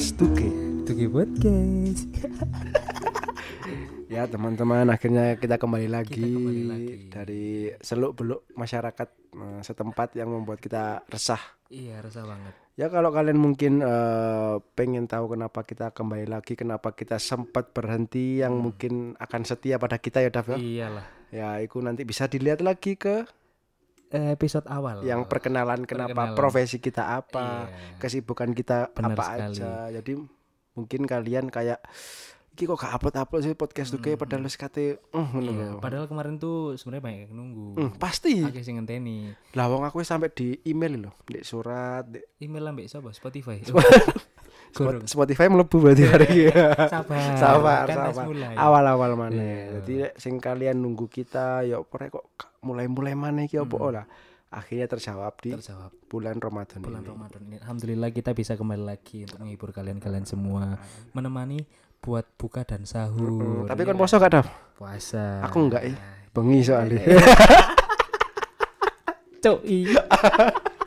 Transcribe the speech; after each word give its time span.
podcast 0.00 0.16
Tuke. 0.16 0.48
Tuki 0.88 1.06
Podcast. 1.12 2.02
Ya 4.10 4.24
teman-teman, 4.26 4.88
akhirnya 4.88 5.38
kita 5.38 5.60
kembali 5.60 5.86
lagi, 5.86 6.18
kembali 6.18 6.64
lagi. 6.66 6.94
dari 7.12 7.70
seluk 7.78 8.16
beluk 8.18 8.42
masyarakat 8.58 9.08
eh, 9.36 9.60
setempat 9.60 10.16
yang 10.18 10.32
membuat 10.32 10.58
kita 10.58 11.04
resah. 11.06 11.38
iya, 11.70 12.00
resah 12.00 12.24
banget. 12.26 12.50
Ya 12.80 12.88
kalau 12.90 13.12
kalian 13.12 13.36
mungkin 13.36 13.84
eh, 13.84 14.56
pengen 14.72 15.04
tahu 15.04 15.36
kenapa 15.36 15.68
kita 15.68 15.92
kembali 15.92 16.32
lagi, 16.32 16.56
kenapa 16.56 16.96
kita 16.96 17.20
sempat 17.20 17.70
berhenti, 17.70 18.40
yang 18.40 18.56
mungkin 18.56 19.14
akan 19.20 19.44
setia 19.44 19.76
pada 19.76 20.00
kita 20.00 20.24
ya 20.24 20.32
Dav 20.32 20.48
ya. 20.48 20.58
Iyalah. 20.58 21.06
Ya 21.30 21.48
itu 21.60 21.76
nanti 21.84 22.08
bisa 22.08 22.24
dilihat 22.24 22.64
lagi 22.64 22.96
ke 22.96 23.28
episode 24.10 24.66
awal. 24.66 25.00
yang 25.00 25.22
perkenalan 25.24 25.82
kenapa 25.82 26.12
Perkenalan. 26.26 26.34
profesi 26.34 26.76
kita 26.76 27.16
apa, 27.16 27.66
Iya. 27.66 27.96
kesibukan 27.96 28.50
kita 28.50 28.90
Benar 28.90 29.12
apa 29.12 29.24
sekali. 29.24 29.42
aja. 29.54 29.72
Jadi 29.92 30.12
mungkin 30.72 31.00
kalian 31.04 31.46
kayak 31.46 31.78
Iki 32.50 32.66
kok 32.66 32.82
gak 32.82 32.92
upload-upload 32.92 33.40
sih 33.40 33.54
podcast 33.54 33.88
Tuke 33.88 34.18
padahal 34.18 34.44
wis 34.44 34.58
kate 34.58 35.00
uh, 35.14 35.28
Iya, 35.32 35.80
padahal 35.80 36.04
kemarin 36.04 36.36
tuh 36.36 36.76
sebenarnya 36.76 37.00
banyak 37.00 37.20
yang 37.22 37.32
nunggu. 37.32 37.68
Hmm, 37.72 37.90
pasti. 37.96 38.42
Akeh 38.42 38.60
sing 38.60 38.76
ngenteni. 38.76 39.32
Lah 39.54 39.64
wong 39.64 39.80
aku 39.80 40.02
sampai 40.02 40.28
di 40.28 40.60
email 40.66 40.98
loh, 41.00 41.14
di 41.24 41.40
surat, 41.40 42.04
di 42.04 42.20
Email 42.38 42.68
ambek 42.68 42.84
sapa? 42.84 43.14
Spotify. 43.14 43.64
Spot- 44.70 45.02
Spotify 45.04 45.46
mlebu 45.46 45.76
berarti 45.76 46.04
hari 46.04 46.26
ini. 46.44 46.54
Sabar. 46.94 47.34
sabar, 47.34 47.82
Kan 47.84 47.96
sabar. 48.08 48.24
Awal-awal 48.54 49.10
mana. 49.14 49.34
Iya. 49.34 49.64
Jadi 49.76 49.92
lek 50.00 50.14
sing 50.14 50.38
kalian 50.38 50.76
nunggu 50.76 51.06
kita 51.06 51.62
ya 51.62 51.78
opo 51.78 51.94
rek 51.94 52.10
kok 52.10 52.26
mulai-mulai 52.60 53.12
mana 53.12 53.42
iki 53.42 53.56
opo 53.56 53.76
Hmm. 53.80 53.92
lah. 53.92 54.06
Akhirnya 54.48 54.86
terjawab 54.86 55.38
di 55.38 55.50
Terjawab 55.52 55.94
bulan 56.04 56.34
Ramadan 56.36 56.78
bulan 56.80 57.00
ini. 57.00 57.08
Ramadan 57.08 57.40
ini. 57.44 57.56
Alhamdulillah 57.58 58.10
kita 58.10 58.30
bisa 58.32 58.54
kembali 58.54 58.82
lagi 58.84 59.22
untuk 59.22 59.38
menghibur 59.38 59.70
kalian-kalian 59.70 60.24
semua, 60.24 60.74
menemani 61.10 61.62
buat 61.98 62.26
buka 62.34 62.62
dan 62.62 62.82
Hmm, 62.82 62.88
sahur. 62.88 63.66
tapi 63.66 63.80
Iya 63.80 63.88
kan 63.88 63.96
poso 63.96 64.16
gak 64.16 64.32
Dav? 64.32 64.46
puasa. 64.74 65.44
Aku 65.44 65.62
enggak 65.62 65.82
ya. 65.84 65.94
Bengi 66.30 66.60
soalnya. 66.60 66.98
Cuk, 69.40 69.58
iya. 69.62 70.02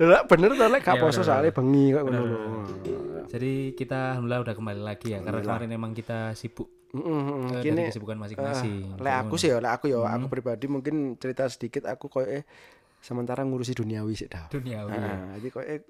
Lah 0.00 0.22
bener 0.24 0.50
to 0.50 0.64
lek 0.64 0.80
gak 0.80 0.94
Iya, 0.94 1.02
poso 1.02 1.20
soalnya 1.20 1.50
bengi 1.50 1.90
kok 1.90 2.02
ngono. 2.02 2.22
Jadi 3.26 3.52
kita 3.72 4.14
alhamdulillah 4.14 4.40
udah 4.42 4.54
kembali 4.54 4.80
lagi 4.80 5.06
ya 5.08 5.18
karena 5.20 5.40
kemarin 5.40 5.70
emang 5.70 5.92
kita 5.92 6.32
sibuk 6.32 6.70
Heeh, 6.88 7.20
eh, 7.52 7.60
Kini 7.60 7.82
kesibukan 7.84 8.16
masing-masing. 8.16 8.96
lek 8.96 9.14
aku 9.18 9.36
sih 9.36 9.48
ya, 9.48 9.58
lek 9.58 9.72
aku 9.74 9.86
ya, 9.86 10.00
aku 10.00 10.24
Hmm. 10.24 10.32
pribadi 10.32 10.64
mungkin 10.66 10.94
cerita 11.14 11.44
sedikit 11.46 11.84
aku 11.84 12.08
koyo 12.08 12.24
eh 12.32 12.48
sementara 12.98 13.42
ngurusi 13.42 13.74
duniawi 13.74 14.14
sih 14.14 14.24
Dav. 14.24 14.48
duniawi. 14.48 14.88
ya. 14.88 14.96
Nah, 14.96 15.36
jadi 15.36 15.48
koyo 15.50 15.66
eh 15.68 15.80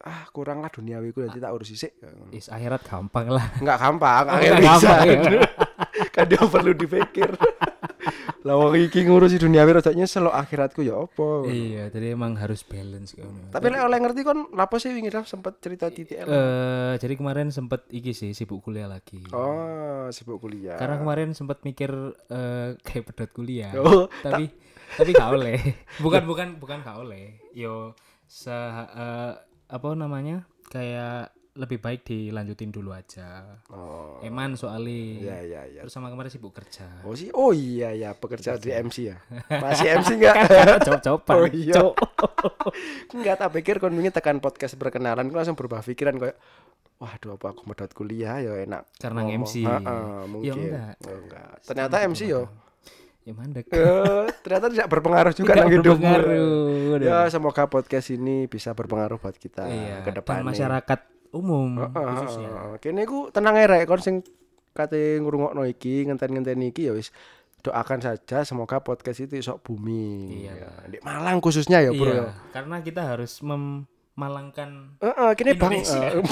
ah 0.00 0.24
kurang 0.28 0.58
lah 0.58 0.70
duniawiku 0.70 1.20
nanti 1.20 1.36
tak 1.36 1.52
urusi 1.52 1.74
sih. 1.74 1.92
Is 2.30 2.48
akhirat 2.48 2.80
gampang 2.80 3.28
lah. 3.28 3.44
Enggak 3.58 3.76
gampang, 3.78 4.24
Oh, 4.24 4.38
nggak 4.38 4.56
bisa. 4.56 4.88
gampang, 4.88 5.04
ya. 5.04 5.40
kan 6.14 6.24
dia 6.24 6.40
perlu 6.40 6.72
dipikir. 6.72 7.28
Lah 8.48 8.56
wong 8.56 8.80
iki 8.80 9.04
ngurusi 9.04 9.36
duniawi 9.36 9.76
rada 9.76 9.92
nyesel 9.92 10.24
loh, 10.24 10.32
akhiratku 10.32 10.80
ya 10.80 11.04
apa. 11.04 11.44
iya, 11.52 11.92
jadi 11.92 12.16
emang 12.16 12.32
harus 12.40 12.64
balance 12.64 13.12
kan. 13.12 13.28
Tapi 13.52 13.66
lek 13.68 13.84
oleh 13.84 13.98
ngerti 14.00 14.24
kon 14.24 14.48
lapo 14.56 14.80
sih 14.80 14.88
wingi 14.96 15.12
Dav 15.12 15.28
sempet 15.28 15.60
cerita 15.60 15.92
titik 15.92 16.24
eh 16.24 16.96
jadi 16.96 17.12
kemarin 17.20 17.52
sempet 17.52 17.84
iki 17.92 18.16
sih 18.16 18.32
sibuk 18.32 18.64
kuliah 18.64 18.88
lagi. 18.88 19.20
Oh, 19.36 20.08
sibuk 20.08 20.40
kuliah. 20.40 20.80
Karena 20.80 20.96
kemarin 20.96 21.36
sempat 21.36 21.60
mikir 21.60 21.92
eh, 22.32 22.80
kayak 22.80 23.12
pedot 23.12 23.30
kuliah. 23.36 23.76
Oh, 23.76 24.08
tapi 24.24 24.48
tapi 24.96 25.12
gak 25.12 25.36
oleh. 25.36 25.60
Bukan 26.04 26.24
bukan 26.24 26.56
bukan 26.56 26.80
gak 26.80 27.04
oleh. 27.04 27.36
Yo 27.52 27.92
se 28.24 28.48
eh, 28.48 29.32
apa 29.68 29.88
namanya? 29.92 30.48
Kayak 30.72 31.36
lebih 31.58 31.82
baik 31.82 32.06
dilanjutin 32.06 32.70
dulu 32.70 32.94
aja. 32.94 33.58
Oh. 33.74 34.22
Eman 34.22 34.54
soalnya. 34.54 34.94
Iya, 35.18 35.36
iya, 35.42 35.62
iya. 35.66 35.80
Terus 35.82 35.90
sama 35.90 36.06
kemarin 36.06 36.30
sibuk 36.30 36.54
kerja. 36.54 36.86
Oh 37.02 37.18
sih, 37.18 37.34
oh 37.34 37.50
iya 37.50 37.90
ya 37.90 38.14
pekerja 38.14 38.54
di 38.54 38.70
MC 38.70 39.10
ya. 39.10 39.18
Masih 39.66 39.98
MC 39.98 40.22
enggak? 40.22 40.36
Cop-copan. 40.86 41.34
Oh 41.34 41.46
iya. 41.50 41.82
Enggak 43.10 43.36
tak 43.42 43.50
pikir 43.58 43.82
kon 43.82 43.98
tekan 43.98 44.38
podcast 44.38 44.78
perkenalan 44.78 45.26
ku 45.26 45.34
langsung 45.34 45.58
berubah 45.58 45.82
pikiran 45.82 46.14
kayak 46.22 46.38
waduh 46.98 47.38
apa 47.38 47.46
aku 47.50 47.62
medot 47.66 47.90
kuliah 47.90 48.38
ya 48.38 48.54
enak. 48.62 48.86
Karena 48.94 49.26
ngomong. 49.26 49.42
MC. 49.42 49.54
Heeh, 49.66 50.22
mungkin. 50.30 50.46
Ya 50.46 50.54
enggak. 50.54 50.94
Oh, 51.10 51.18
enggak. 51.18 51.50
Ternyata 51.66 51.94
MC 52.06 52.22
yo 52.30 52.42
Ya 53.28 53.36
mandek. 53.36 53.68
eh, 53.76 54.26
ternyata 54.40 54.72
tidak 54.72 54.88
berpengaruh 54.88 55.34
juga 55.36 55.52
nang 55.52 55.68
hidupmu. 55.68 56.16
Ya 56.96 57.28
semoga 57.28 57.68
podcast 57.68 58.08
ini 58.08 58.48
bisa 58.48 58.72
berpengaruh 58.72 59.20
buat 59.20 59.36
kita 59.36 59.68
Iya, 59.68 60.00
ke 60.00 60.16
depan. 60.16 60.40
dan 60.40 60.48
masyarakat 60.48 61.17
umum 61.30 61.76
Heeh, 61.78 61.92
khususnya. 61.92 62.48
heeh. 62.48 62.74
Kene 62.78 63.02
ku 63.02 63.28
tenang 63.28 63.54
ae 63.54 63.66
rek 63.66 63.84
kon 63.84 63.98
sing 63.98 64.24
kate 64.70 65.18
ngrungokno 65.18 65.64
iki 65.64 66.06
ngenten-ngenten 66.06 66.62
iki 66.64 66.86
ya 66.86 66.92
wis 66.92 67.10
doakan 67.58 67.98
saja 67.98 68.42
semoga 68.42 68.78
podcast 68.78 69.18
itu 69.20 69.34
iso 69.36 69.58
booming. 69.58 70.46
Iya. 70.46 70.52
Ya, 70.56 70.70
Di 70.86 70.96
Malang 71.00 71.38
khususnya 71.38 71.80
ya, 71.80 71.90
Bro. 71.90 72.06
Iya, 72.08 72.30
karena 72.48 72.78
kita 72.78 73.02
harus 73.04 73.42
memalangkan 73.42 74.94
Heeh, 74.98 75.30
kene 75.34 75.52
Bang 75.54 75.74
Indonesia. 75.74 75.98
eh, 76.14 76.22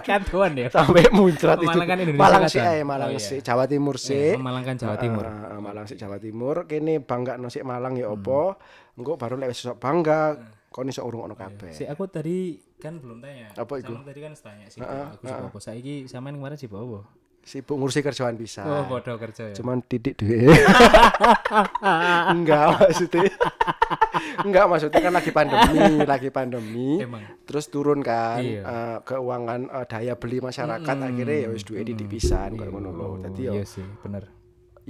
kantuan 0.06 0.54
ya. 0.54 0.70
sampai 0.70 1.10
muncrat 1.10 1.58
itu. 1.58 1.66
Memalangkan 1.66 1.98
Indonesia 1.98 2.22
Malang 2.22 2.44
sih 2.46 2.60
ae, 2.62 2.80
Malang 2.82 3.10
Oh, 3.10 3.18
iya. 3.18 3.26
sih, 3.26 3.38
Jawa 3.42 3.64
Timur 3.66 3.98
Iya, 3.98 4.06
sih. 4.06 4.28
memalangkan 4.38 4.74
Jawa 4.78 4.96
Timur. 4.96 5.24
Heeh, 5.26 5.58
Malang 5.60 5.84
sih 5.84 5.96
Jawa 5.98 6.16
Timur. 6.16 6.56
Kene 6.64 7.02
bangga 7.02 7.34
sik 7.50 7.66
Malang 7.66 7.98
ya 7.98 8.06
opo. 8.08 8.54
Engko 8.94 9.18
baru 9.18 9.34
lek 9.34 9.50
wis 9.50 9.60
iso 9.60 9.74
bangga 10.70 10.86
kon 10.86 10.86
iso 10.86 11.02
urungokno 11.02 11.34
kabeh. 11.34 11.74
Si 11.74 11.82
aku 11.82 12.06
tadi 12.06 12.54
kan 12.78 13.02
belum 13.02 13.18
tanya. 13.18 13.50
Apa 13.58 13.82
iku? 13.82 13.98
Sama 13.98 14.06
tadi 14.06 14.20
kan 14.22 14.32
tanya 14.38 14.66
sih. 14.70 14.78
aku 14.80 15.26
sih 15.26 15.34
apa? 15.34 15.58
Saiki 15.58 15.94
sampean 16.06 16.38
kemarin 16.38 16.54
sih 16.56 16.70
apa? 16.70 17.02
Sibuk 17.40 17.80
ngurusi 17.80 18.04
kerjaan 18.04 18.36
bisa. 18.36 18.62
Oh, 18.62 18.84
bodoh 18.84 19.16
kerja 19.16 19.48
ya. 19.50 19.54
Cuman 19.56 19.80
titik 19.80 20.20
duit. 20.20 20.52
Enggak 22.36 22.76
maksudnya. 22.78 23.32
Enggak 24.44 24.64
maksudnya 24.68 25.00
kan 25.00 25.12
lagi 25.16 25.32
pandemi, 25.32 25.80
lagi 26.04 26.28
pandemi. 26.28 27.00
Emang. 27.00 27.24
Terus 27.48 27.72
turun 27.72 28.04
kan 28.04 28.44
Iya. 28.44 28.60
eh, 28.62 28.98
keuangan 29.08 29.72
eh, 29.72 29.86
daya 29.88 30.14
beli 30.20 30.44
masyarakat 30.44 30.84
akhirnya 31.00 31.36
ya 31.40 31.48
wis 31.48 31.64
duit 31.64 31.88
didik 31.88 32.12
pisan 32.12 32.60
kayak 32.60 32.70
ngono 32.70 32.92
lho. 32.92 33.08
Dadi 33.24 33.42
yo 33.48 33.52
Iya 33.56 33.64
sih, 33.64 33.88
bener. 34.04 34.28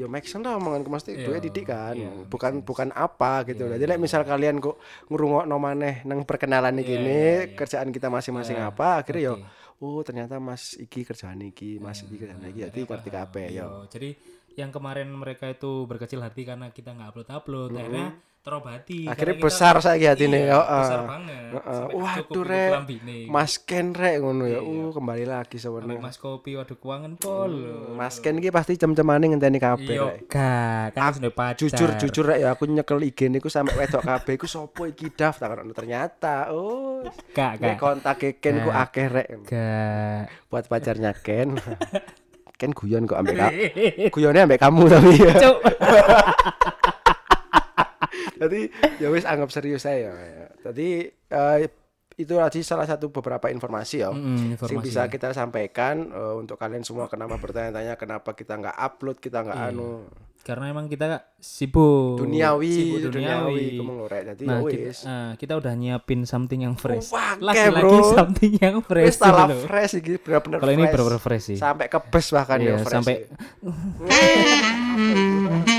Ya 0.01 0.07
make 0.07 0.25
sense 0.25 0.43
lah 0.43 0.57
omongan 0.57 0.81
mesti 0.83 1.11
Iya, 1.13 1.27
duit 1.27 1.41
didik 1.43 1.67
kan. 1.67 1.93
iya, 1.93 2.09
bukan 2.25 2.61
bukan 2.61 2.89
apa 2.91 3.45
gitu. 3.45 3.67
Jadi 3.67 3.85
lek 3.85 3.99
misal 3.99 4.23
kalian 4.23 4.57
kok 4.57 4.81
ngrungokno 5.07 5.57
maneh 5.57 6.01
nang 6.03 6.25
perkenalan 6.25 6.73
iki 6.75 6.87
Iya, 6.87 6.97
gini, 6.97 7.13
iya, 7.13 7.37
iya. 7.45 7.55
kerjaan 7.55 7.89
kita 7.89 8.09
masing-masing 8.09 8.57
Iya, 8.57 8.71
apa 8.71 8.89
akhirnya 8.99 9.23
yo 9.23 9.35
ngerti. 9.37 9.79
oh 9.79 10.01
ternyata 10.01 10.35
Mas 10.39 10.63
iki 10.75 11.01
kerjaan 11.03 11.41
iki, 11.43 11.77
Mas 11.77 12.01
iki 12.01 12.17
kerjaan 12.17 12.41
iki. 12.47 12.65
Jadi 12.65 12.81
ngerti 12.83 13.11
kabeh 13.11 13.47
yo. 13.47 13.53
Iya, 13.53 13.67
Jadi 13.89 14.11
yang 14.53 14.71
kemarin 14.71 15.09
mereka 15.09 15.47
itu 15.47 15.85
berkecil 15.85 16.19
hati 16.19 16.43
karena 16.43 16.69
kita 16.69 16.91
nggak 16.91 17.09
upload 17.13 17.29
upload, 17.31 17.71
akhirnya 17.73 18.09
terobati. 18.41 19.05
Akhirnya 19.05 19.15
Karena 19.15 19.35
kita- 19.37 19.45
besar 19.45 19.75
saya 19.79 20.09
hatinya, 20.11 20.39
Iya, 20.39 20.57
heeh. 20.57 20.81
besar 20.81 21.01
banget. 21.05 21.37
Heeh. 21.51 21.61
Sampai 21.77 21.97
Waduh, 22.01 22.45
Rek. 22.47 22.71
Mas 23.27 23.53
Ken 23.59 23.87
rek 23.93 24.17
ngono 24.19 24.45
ya. 24.45 24.59
Iya. 24.59 24.61
Uh 24.63 24.91
kembali 24.91 25.25
lagi 25.25 25.57
sebenarnya. 25.57 25.99
Mas 25.99 26.17
Kopi 26.17 26.57
waduh 26.57 26.75
keuangan 26.75 27.13
pol. 27.15 27.53
Mas 27.93 28.17
Ken 28.19 28.41
iki 28.41 28.49
pasti 28.49 28.75
cem-cemane 28.75 29.29
ngenteni 29.29 29.59
kabeh 29.59 29.93
Iya, 29.93 30.09
rek. 30.09 30.19
gak, 30.27 30.85
kan 30.95 31.13
ada 31.13 31.31
pacar. 31.31 31.59
Jujur 31.61 31.91
jujur 31.97 32.25
rek 32.27 32.39
ya 32.41 32.49
aku 32.51 32.65
nyekel 32.65 32.99
IG 33.03 33.29
niku 33.29 33.47
sampe 33.47 33.77
wedok 33.77 34.01
kabeh 34.01 34.33
iku 34.35 34.47
sopo 34.47 34.89
iki 34.89 35.13
Daf 35.13 35.37
ternyata. 35.39 36.49
Oh. 36.49 37.05
Gak, 37.31 37.61
gak. 37.61 37.77
kontak 37.77 38.25
Ken 38.41 38.65
ku 38.65 38.73
akeh 38.73 39.07
rek. 39.07 39.29
Gak. 39.45 40.23
Buat 40.49 40.65
pacarnya 40.65 41.13
Ken. 41.13 41.61
Ken 42.61 42.77
guyon 42.77 43.09
kok 43.09 43.17
ambek 43.17 43.37
kamu. 43.37 43.57
Guyonnya 44.15 44.45
ambek 44.45 44.61
kamu 44.61 44.83
tapi 44.85 45.17
ya. 45.17 45.33
Jadi 48.41 48.67
ya 48.97 49.07
wis 49.07 49.23
anggap 49.23 49.49
serius 49.49 49.81
saya. 49.81 50.11
Tadi 50.59 51.07
eh, 51.07 51.57
itu 52.17 52.33
tadi 52.35 52.61
salah 52.61 52.85
satu 52.85 53.07
beberapa 53.11 53.47
informasi 53.47 53.99
ya. 53.99 54.09
Mm, 54.09 54.55
informasi. 54.55 54.83
bisa 54.83 55.07
kita 55.07 55.31
sampaikan 55.31 56.07
eh, 56.07 56.35
untuk 56.35 56.57
kalian 56.57 56.81
semua 56.81 57.07
kenapa 57.07 57.37
bertanya-tanya 57.37 57.95
kenapa 57.95 58.33
kita 58.33 58.57
nggak 58.57 58.75
upload 58.75 59.17
kita 59.17 59.43
nggak 59.43 59.59
Iya. 59.59 59.71
anu 59.71 60.05
Karena 60.41 60.69
emang 60.69 60.85
kita 60.85 61.21
sibuk. 61.37 62.17
duniawi 62.19 62.73
Sibuk 62.73 62.99
duniawi 63.13 63.77
duniawi. 63.77 64.25
jadi 64.27 64.43
Nah, 64.43 64.59
ya 64.59 64.67
kita, 64.67 64.83
wis 64.83 64.99
ah, 65.05 65.31
kita 65.37 65.53
udah 65.55 65.73
nyiapin 65.75 66.21
something 66.25 66.61
yang 66.63 66.75
fresh. 66.75 67.09
oke, 67.09 67.39
Lagi-lagi 67.39 67.93
bro. 67.93 68.11
something 68.17 68.53
yang 68.57 68.77
fresh. 68.81 69.15
salah 69.15 69.47
dulu. 69.47 69.63
fresh 69.63 69.93
iki 69.97 70.17
bener-bener 70.17 70.59
Kalau 70.59 70.71
ini 70.71 70.81
fresh. 70.81 70.93
bener-bener 70.95 71.21
fresh 71.21 71.45
sih. 71.47 71.57
sampai 71.57 71.87
ke 71.87 71.99
bus 72.03 72.27
bahkan 72.31 72.59
Iya, 72.59 72.67
ya 72.67 72.75
fresh 72.79 72.95
sampai 72.99 73.15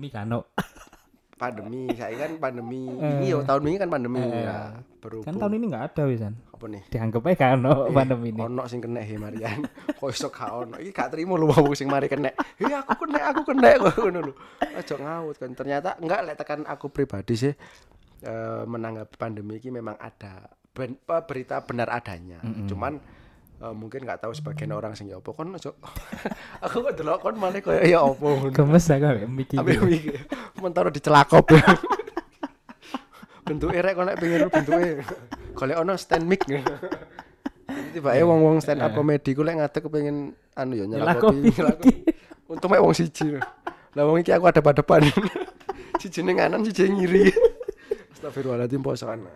pandemi 0.00 0.08
kan, 0.08 0.24
no? 0.32 0.40
pandemi 1.40 1.88
saya 1.92 2.14
kan 2.16 2.32
pandemi. 2.40 2.88
Ini 2.88 3.26
yo 3.28 3.38
tahun 3.44 3.68
ini 3.68 3.76
kan 3.76 3.88
pandemi. 3.92 4.20
Eh. 4.20 4.44
ya 4.44 4.72
Kan 4.72 4.84
berhubung 5.00 5.36
tahun 5.36 5.52
ini 5.60 5.64
nggak 5.68 5.84
ada 5.92 6.02
wisan. 6.08 6.34
apa 6.52 6.64
nih? 6.68 6.82
Dianggap 6.92 7.22
aja 7.24 7.36
kan 7.40 7.58
no, 7.60 7.72
pandemi 7.88 8.28
ini. 8.32 8.40
ono 8.40 8.62
sing 8.68 8.80
kena 8.80 9.00
he 9.00 9.16
Marian. 9.16 9.64
Kok 10.00 10.08
iso 10.12 10.28
gak 10.28 10.52
ono? 10.52 10.76
Iki 10.76 10.92
gak 10.92 11.08
trimo 11.12 11.40
lu 11.40 11.48
wong 11.48 11.72
sing 11.72 11.88
mari 11.88 12.08
kena. 12.08 12.32
Iya 12.60 12.84
aku 12.84 13.08
kena 13.08 13.32
aku 13.32 13.40
kena 13.48 13.68
kok 13.80 13.96
ngono 13.96 14.20
lho. 14.28 14.32
Aja 14.60 14.94
ngawut 14.96 15.36
kan. 15.40 15.50
Ternyata 15.56 15.96
enggak 16.00 16.20
lek 16.28 16.36
tekan 16.36 16.60
aku 16.68 16.92
pribadi 16.92 17.32
sih 17.36 17.52
eh, 18.24 18.62
menanggapi 18.68 19.16
pandemi 19.16 19.56
ini 19.56 19.80
memang 19.80 19.96
ada 19.96 20.44
ben- 20.76 21.00
berita 21.00 21.64
benar 21.64 21.88
adanya. 21.88 22.44
Cuman 22.68 23.00
eh, 23.60 23.74
mungkin 23.76 24.08
nggak 24.08 24.24
tahu 24.24 24.32
sebagian 24.32 24.72
orang 24.72 24.96
sing 24.96 25.12
ya 25.12 25.20
apa 25.20 25.30
kon 25.30 25.52
ojo. 25.52 25.76
aku 26.64 26.76
kok 26.80 26.94
delok 26.96 27.20
kon 27.20 27.36
malah 27.36 27.60
koyo 27.60 27.84
ya 27.84 28.00
apa 28.00 28.24
ngono. 28.24 28.50
Gemes 28.50 28.88
aku 28.88 29.04
ambek 29.04 29.28
mikir. 29.28 29.58
Ambil 29.60 29.78
mikir. 29.84 30.18
Mentara 30.58 30.88
dicelakop. 30.88 31.44
bentuknya 33.46 33.82
rek 33.82 33.94
kok 33.98 34.04
nek 34.06 34.16
pengen 34.18 34.48
bentuknya. 34.48 34.92
Golek 35.54 35.76
ono 35.76 35.92
stand 35.98 36.24
mic. 36.24 36.42
Tiba 36.48 38.14
tiba 38.14 38.26
wong-wong 38.26 38.62
stand 38.62 38.82
up 38.82 38.94
comedy 38.94 39.34
ku 39.34 39.42
lek 39.46 39.58
ngadeg 39.58 39.82
kepengin 39.82 40.34
anu 40.58 40.74
ya 40.74 40.84
nyelakopi. 40.86 41.50
Untung 42.50 42.70
mek 42.70 42.82
wong 42.82 42.94
siji. 42.94 43.38
Lah 43.94 44.02
wong 44.06 44.22
iki 44.22 44.34
aku 44.34 44.46
ada 44.46 44.62
depan. 44.62 45.02
siji 46.00 46.22
ning 46.22 46.38
kanan 46.38 46.62
siji 46.62 46.86
ngiri. 46.86 47.34
Astagfirullahaladzim 48.14 48.82
posokan. 48.82 49.26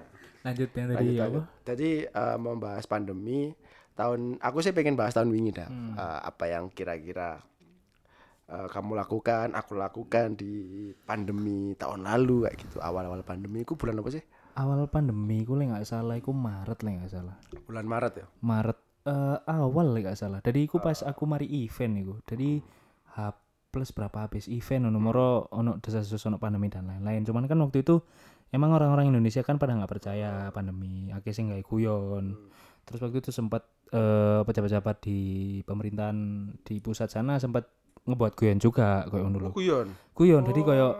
Lanjut 0.44 0.68
yang 0.76 0.92
tadi 0.92 1.16
lanjut. 1.16 1.24
apa? 1.24 1.40
Jadi 1.64 1.90
eh, 2.04 2.36
membahas 2.36 2.84
pandemi 2.84 3.56
tahun 3.94 4.42
aku 4.42 4.58
sih 4.60 4.74
pengen 4.74 4.98
bahas 4.98 5.14
tahun 5.14 5.30
wingi 5.30 5.54
dah. 5.54 5.70
Hmm. 5.70 5.94
Eh, 5.94 6.20
apa 6.26 6.44
yang 6.50 6.70
kira-kira 6.74 7.38
eh, 8.50 8.66
kamu 8.68 8.98
lakukan, 8.98 9.54
aku 9.54 9.78
lakukan 9.78 10.34
di 10.34 10.90
pandemi 11.06 11.78
tahun 11.78 12.06
lalu 12.06 12.50
kayak 12.50 12.56
gitu. 12.58 12.76
Awal-awal 12.82 13.22
pandemi 13.22 13.62
itu 13.62 13.78
bulan 13.78 14.02
apa 14.02 14.10
sih? 14.10 14.24
Awal 14.54 14.86
pandemi 14.86 15.42
ku 15.42 15.58
lek 15.58 15.74
nggak 15.74 15.86
salah 15.86 16.14
iku 16.14 16.30
Maret 16.30 16.78
lek 16.86 16.94
nggak 17.02 17.12
salah. 17.14 17.34
Bulan 17.66 17.86
Maret 17.86 18.12
ya. 18.22 18.26
Maret 18.42 18.78
eh, 19.06 19.38
awal 19.50 19.86
nggak 19.94 20.18
salah. 20.18 20.38
Jadi 20.42 20.66
iku 20.66 20.78
pas 20.82 21.02
aku 21.02 21.22
mari 21.26 21.46
event 21.50 21.94
iku. 21.98 22.14
Jadi 22.26 22.62
H 23.14 23.18
plus 23.74 23.90
berapa 23.90 24.30
habis 24.30 24.46
event 24.46 24.86
ono 24.86 25.02
moro 25.02 25.50
ono 25.50 25.82
desas-desus 25.82 26.30
ono 26.30 26.38
pandemi 26.38 26.70
dan 26.70 26.86
lain-lain. 26.86 27.26
Cuman 27.26 27.50
kan 27.50 27.58
waktu 27.58 27.82
itu 27.82 27.98
emang 28.54 28.70
orang-orang 28.70 29.10
Indonesia 29.10 29.42
kan 29.42 29.58
pada 29.58 29.74
nggak 29.74 29.90
percaya 29.90 30.54
pandemi, 30.54 31.10
sing 31.34 31.50
nggak 31.50 31.66
guyon. 31.66 32.38
Terus 32.84 33.00
waktu 33.00 33.18
itu 33.20 33.30
sempat 33.32 33.64
eh, 33.90 34.40
pejabat-pejabat 34.44 34.96
di 35.04 35.18
pemerintahan 35.64 36.16
di 36.62 36.78
pusat 36.78 37.08
sana 37.08 37.40
sempat 37.40 37.66
ngebuat 38.04 38.36
guyon 38.36 38.60
juga 38.60 39.08
kayak 39.08 39.22
ngono 39.24 39.38
lho. 39.40 39.50
Kuyon. 39.56 39.88
Guyon 40.12 40.42
jadi 40.44 40.60
kayak 40.60 40.94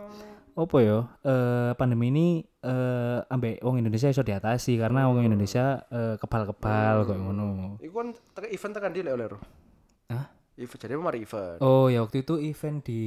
apa 0.55 0.77
ya 0.79 0.97
eh, 1.27 1.71
pandemi 1.75 2.09
ini 2.09 2.27
eh, 2.63 3.19
ambek 3.27 3.61
wong 3.61 3.83
Indonesia 3.83 4.09
iso 4.09 4.23
diatasi 4.23 4.79
karena 4.79 5.05
wong 5.11 5.21
Indonesia 5.21 5.85
eh, 5.91 6.15
kebal-kebal 6.17 7.05
kayak 7.05 7.21
ngono. 7.21 7.77
Iku 7.83 7.93
kan 7.93 8.07
event 8.49 8.73
tekan 8.73 8.91
di 8.95 9.01
lek 9.05 9.13
oleh. 9.13 9.27
Hah? 10.09 10.34
Event 10.55 10.79
jadi 10.79 10.95
mari 10.95 11.19
event. 11.19 11.59
Oh 11.59 11.91
ya 11.91 11.99
waktu 11.99 12.23
itu 12.23 12.39
event 12.39 12.79
di 12.79 13.01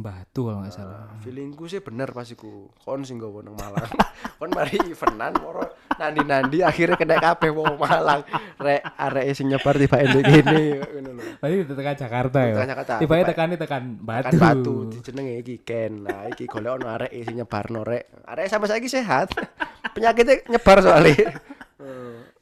Batu 0.00 0.48
kalau 0.48 0.64
nggak 0.64 0.72
salah. 0.72 1.04
Feelingku 1.20 1.68
sih 1.68 1.84
bener 1.84 2.16
pas 2.16 2.24
iku. 2.24 2.72
Kon 2.80 3.04
sing 3.04 3.20
nggawa 3.20 3.44
nang 3.44 3.60
Malang. 3.60 3.92
Kon 4.40 4.48
mari 4.56 4.80
eventan 4.80 5.36
moro 5.36 5.68
nandi-nandi 6.00 6.64
akhirnya 6.64 6.96
kena 6.96 7.20
kabeh 7.20 7.52
wong 7.52 7.76
Malang. 7.76 8.24
Rek 8.56 8.80
areke 8.96 9.36
sing 9.36 9.52
nyebar 9.52 9.76
tiba 9.76 10.00
endek 10.00 10.24
gini 10.24 10.80
ngono 10.80 11.10
lho. 11.20 11.24
Tadi 11.36 11.54
tekan 11.68 11.96
Jakarta 12.00 12.38
ya. 12.40 12.54
Tekan 12.56 12.68
Jakarta. 12.72 12.92
Tiba- 13.04 13.28
tekan 13.28 13.48
tekan 13.60 13.82
Batu. 14.00 14.24
Kan 14.24 14.34
batu 14.40 14.74
dijenenge 14.88 15.34
iki 15.44 15.60
Ken. 15.60 16.08
Nah, 16.08 16.24
iki 16.32 16.48
golek 16.48 16.72
ono 16.72 16.88
arek 16.88 17.12
sing 17.12 17.36
nyebarno 17.36 17.84
rek. 17.84 18.24
Arek 18.24 18.48
sampai 18.48 18.72
saiki 18.72 18.88
sehat. 18.88 19.28
Penyakitnya 19.92 20.40
nyebar 20.56 20.80
soalnya. 20.80 21.36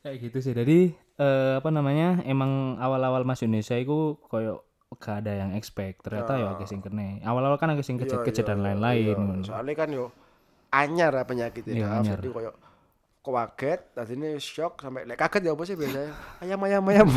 Kayak 0.06 0.19
gitu 0.31 0.38
sih. 0.38 0.55
Jadi 0.55 0.94
eh, 0.94 1.53
apa 1.58 1.69
namanya? 1.75 2.23
Emang 2.23 2.79
awal-awal 2.79 3.26
masuk 3.26 3.50
Indonesia 3.50 3.75
itu 3.75 4.14
koyo 4.31 4.62
gak 5.03 5.26
ada 5.26 5.35
yang 5.35 5.50
expect. 5.58 6.06
Ternyata 6.06 6.38
ya 6.38 6.55
akeh 6.55 6.70
sing 6.70 6.79
kene. 6.79 7.19
Awal-awal 7.26 7.58
kan 7.58 7.75
akeh 7.75 7.82
sing 7.82 7.99
kejat-kejat 7.99 8.47
dan 8.47 8.62
lain-lain. 8.62 9.19
ngono. 9.19 9.43
Soalnya 9.43 9.75
kan 9.75 9.91
yo 9.91 10.14
anyar 10.70 11.11
lah 11.11 11.26
penyakitnya. 11.26 11.75
Iya, 11.75 11.87
Dah. 11.91 11.99
anyar. 11.99 12.19
Jadi 12.23 12.31
koyo 12.31 12.50
kaget, 13.31 13.81
tadi 13.94 14.12
ini 14.14 14.37
shock 14.37 14.78
sampai 14.78 15.06
lek 15.06 15.17
kaget 15.17 15.43
ya 15.46 15.52
apa 15.55 15.62
sih 15.64 15.75
biasanya? 15.75 16.11
Ayam 16.44 16.61
ayam 16.62 16.84
ayam. 16.87 17.08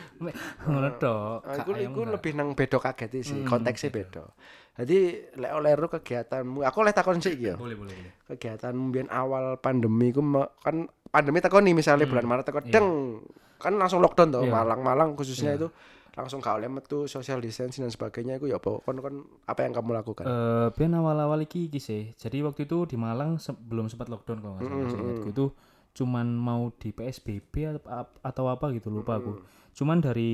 Ngono 0.68 0.90
tok. 0.96 1.44
Iku 1.66 1.72
enggak. 1.74 2.12
lebih 2.16 2.32
nang 2.38 2.48
beda 2.54 2.78
kaget 2.78 3.10
sih, 3.20 3.42
Hmm, 3.42 3.48
konteksnya 3.48 3.90
beda. 3.90 4.24
Jadi 4.72 4.98
lek 5.36 5.52
oleh 5.52 5.72
ru 5.76 5.86
kegiatanmu, 5.88 6.64
aku 6.64 6.78
oleh 6.80 6.94
takon 6.96 7.20
sih 7.20 7.36
ya. 7.36 7.60
Boleh, 7.60 7.76
boleh. 7.76 7.92
Kegiatanmu 8.28 9.12
awal 9.12 9.60
pandemi 9.60 10.08
ku 10.16 10.24
kan 10.64 10.88
pandemi 11.12 11.44
teko 11.44 11.60
nih 11.60 11.76
misalnya 11.76 12.08
bulan 12.08 12.24
Maret 12.24 12.44
teko 12.48 12.60
deng. 12.64 13.20
Kan 13.60 13.78
langsung 13.78 14.00
lockdown 14.02 14.32
tuh, 14.32 14.40
Hmm. 14.42 14.50
Iya. 14.50 14.54
Malang-Malang 14.58 15.10
khususnya 15.14 15.54
itu 15.54 15.68
langsung 16.12 16.38
gak 16.38 16.54
oleh 16.54 16.68
metu 16.68 17.04
social 17.06 17.38
distancing 17.38 17.80
dan 17.80 17.88
sebagainya 17.88 18.36
itu 18.36 18.46
ya 18.46 18.56
apa 18.56 18.78
kon 18.78 18.96
kon 18.96 19.16
apa 19.42 19.60
yang 19.60 19.72
kamu 19.72 19.90
lakukan? 19.94 20.24
Eh, 20.24 20.68
ben 20.70 20.92
awal-awal 20.92 21.40
iki 21.40 21.66
iki 21.66 21.78
sih. 21.78 22.12
Jadi 22.14 22.40
waktu 22.40 22.64
itu 22.64 22.84
di 22.84 22.94
Malang 22.94 23.36
se- 23.36 23.54
belum 23.54 23.86
sempat 23.86 24.06
lockdown 24.06 24.38
kalau 24.38 24.54
nggak 24.54 24.66
salah. 24.66 24.88
Seingatku 24.90 25.28
itu 25.30 25.46
cuman 25.92 26.26
mau 26.30 26.72
di 26.72 26.88
PSBB 26.88 27.52
atau, 27.70 27.82
ap- 27.90 28.20
atau 28.20 28.44
apa 28.46 28.72
gitu 28.72 28.88
lupa 28.90 29.16
aku. 29.18 29.40
Cuman 29.72 29.98
dari 29.98 30.32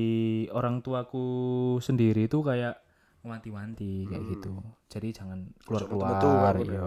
orang 0.49 0.79
tuaku 0.79 1.27
sendiri 1.79 2.25
itu 2.25 2.39
kayak 2.39 2.75
wanti-wanti 3.21 4.03
kayak 4.05 4.23
gitu. 4.29 4.51
Jadi 4.89 5.07
jangan 5.13 5.39
keluar-keluar. 5.61 6.53
Iya. 6.57 6.83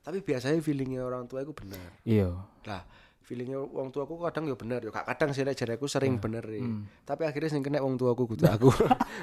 Tapi 0.00 0.18
biasanya 0.20 0.60
feelingnya 0.60 1.00
orang 1.00 1.24
tua 1.24 1.40
itu 1.40 1.50
benar. 1.50 1.80
Iya. 2.04 2.30
Lah, 2.64 2.82
feelingnya 3.24 3.56
wong 3.56 3.88
tuaku 3.88 4.20
kadang 4.20 4.44
ya 4.44 4.52
bener 4.52 4.84
ya 4.84 4.92
kadang 4.92 5.32
sih 5.32 5.42
nek 5.42 5.56
jareku 5.56 5.88
sering 5.88 6.20
bener 6.20 6.44
ya. 6.44 6.60
Tapi 7.02 7.24
akhirnya 7.24 7.48
sing 7.48 7.64
kena 7.64 7.80
wong 7.80 7.96
tuaku 7.96 8.28
kudu 8.28 8.44
aku. 8.44 8.68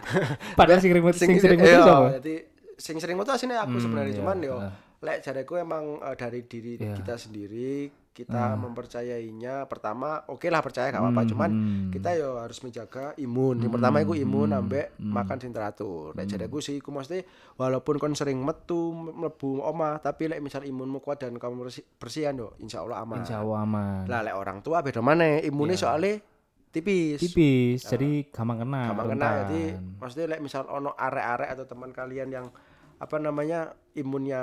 Padahal 0.60 0.82
sing 0.82 0.90
sering 0.90 1.06
sing 1.14 1.32
sering 1.38 1.60
iya, 1.62 1.78
metu 1.78 1.86
siapa? 1.86 2.08
Jadi 2.18 2.34
sing 2.76 2.98
sering 2.98 3.16
metu 3.16 3.30
asine 3.30 3.54
aku 3.56 3.78
sebenarnya 3.78 4.10
iya, 4.10 4.20
cuman 4.20 4.38
yo 4.42 4.56
heeh. 4.58 4.74
lek 5.02 5.18
jareku 5.22 5.54
emang 5.56 6.02
eh, 6.02 6.16
dari 6.18 6.42
diri 6.44 6.72
Iya. 6.82 6.98
kita 6.98 7.14
sendiri 7.16 7.94
kita 8.12 8.60
mempercayainya 8.60 9.66
pertama 9.66 10.20
oke 10.28 10.44
lah 10.52 10.60
percaya 10.60 10.92
gak 10.92 11.00
apa-apa 11.00 11.22
cuman 11.26 11.50
Hmm. 11.52 11.88
kita 11.90 12.12
yo 12.14 12.38
harus 12.38 12.60
menjaga 12.60 13.16
imun. 13.16 13.64
Yang 13.64 13.72
pertama 13.72 13.98
iku 14.00 14.14
imun 14.14 14.52
ambek 14.52 15.00
Hmm. 15.00 15.16
makan 15.16 15.38
sing 15.40 15.52
teratur. 15.52 16.12
Lek 16.12 16.28
jareku 16.28 16.60
sih 16.60 16.76
iku 16.76 16.92
mesti 16.92 17.24
walaupun 17.56 17.96
kon 17.96 18.12
sering 18.12 18.38
metu 18.38 18.92
mlebu 18.92 19.64
omah 19.64 19.98
tapi 19.98 20.28
lek 20.28 20.40
misal 20.40 20.62
imunmu 20.62 21.00
kuat 21.00 21.24
dan 21.24 21.36
kamu 21.36 21.64
bersih, 21.64 21.88
bersihan 21.96 22.36
yo 22.36 22.52
insyaallah 22.58 23.00
aman. 23.00 23.24
Insya 23.24 23.40
Allah 23.40 23.64
aman. 23.64 24.04
Lah 24.06 24.20
lek 24.22 24.36
orang 24.36 24.60
tua 24.60 24.84
beda 24.84 25.00
mana 25.00 25.40
imunnya 25.40 25.80
soalnya 25.80 26.20
tipis. 26.68 27.20
Tipis, 27.20 27.84
jadi 27.86 28.28
gampang 28.28 28.64
kena. 28.64 28.92
Gampang 28.92 29.10
kena 29.10 29.28
jadi 29.46 29.64
maksudnya 29.98 30.28
lek 30.30 30.42
misal 30.42 30.68
ono 30.68 30.92
arek-arek 30.92 31.48
atau 31.48 31.64
teman 31.64 31.92
kalian 31.92 32.28
yang 32.28 32.48
apa 32.96 33.16
namanya 33.18 33.72
imunnya 33.94 34.42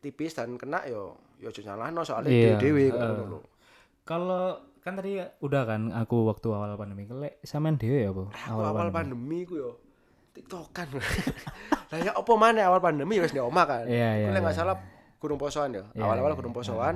tipis 0.00 0.32
dan 0.32 0.56
kena 0.56 0.84
yo 0.86 1.18
yo 1.36 1.52
aja 1.52 1.60
nyalahno 1.62 2.00
soalnya 2.02 2.32
Iya, 2.32 2.56
heeh. 2.58 2.90
ngono 2.92 3.24
lho. 3.28 3.38
Kalau 4.06 4.56
kan 4.80 4.94
tadi 4.94 5.18
udah 5.18 5.62
kan 5.66 5.90
aku 5.90 6.30
waktu 6.30 6.46
awal 6.54 6.78
pandemi 6.78 7.10
kelek 7.10 7.42
sampean 7.42 7.74
dhewe 7.74 8.06
ya, 8.06 8.10
Bu? 8.14 8.30
Aku 8.30 8.62
awal 8.62 8.94
pandemi 8.94 9.42
ku 9.42 9.58
yo 9.58 9.70
tiktokan. 10.36 10.88
Lah 11.90 11.98
ya 11.98 12.12
apa 12.12 12.32
mana 12.36 12.60
awal 12.68 12.80
pandemi 12.84 13.16
ya 13.16 13.24
wis 13.24 13.32
di 13.32 13.40
omah 13.40 13.64
kan. 13.64 13.84
Iya, 13.88 14.10
iya, 14.20 14.28
lek 14.30 14.44
nggak 14.44 14.54
iya. 14.54 14.60
salah 14.60 14.76
gunung 15.16 15.40
posoan 15.40 15.72
ya. 15.72 15.84
Iya, 15.96 16.04
Awal-awal 16.04 16.32
iya, 16.36 16.38
gunung 16.38 16.54
posoan. 16.54 16.94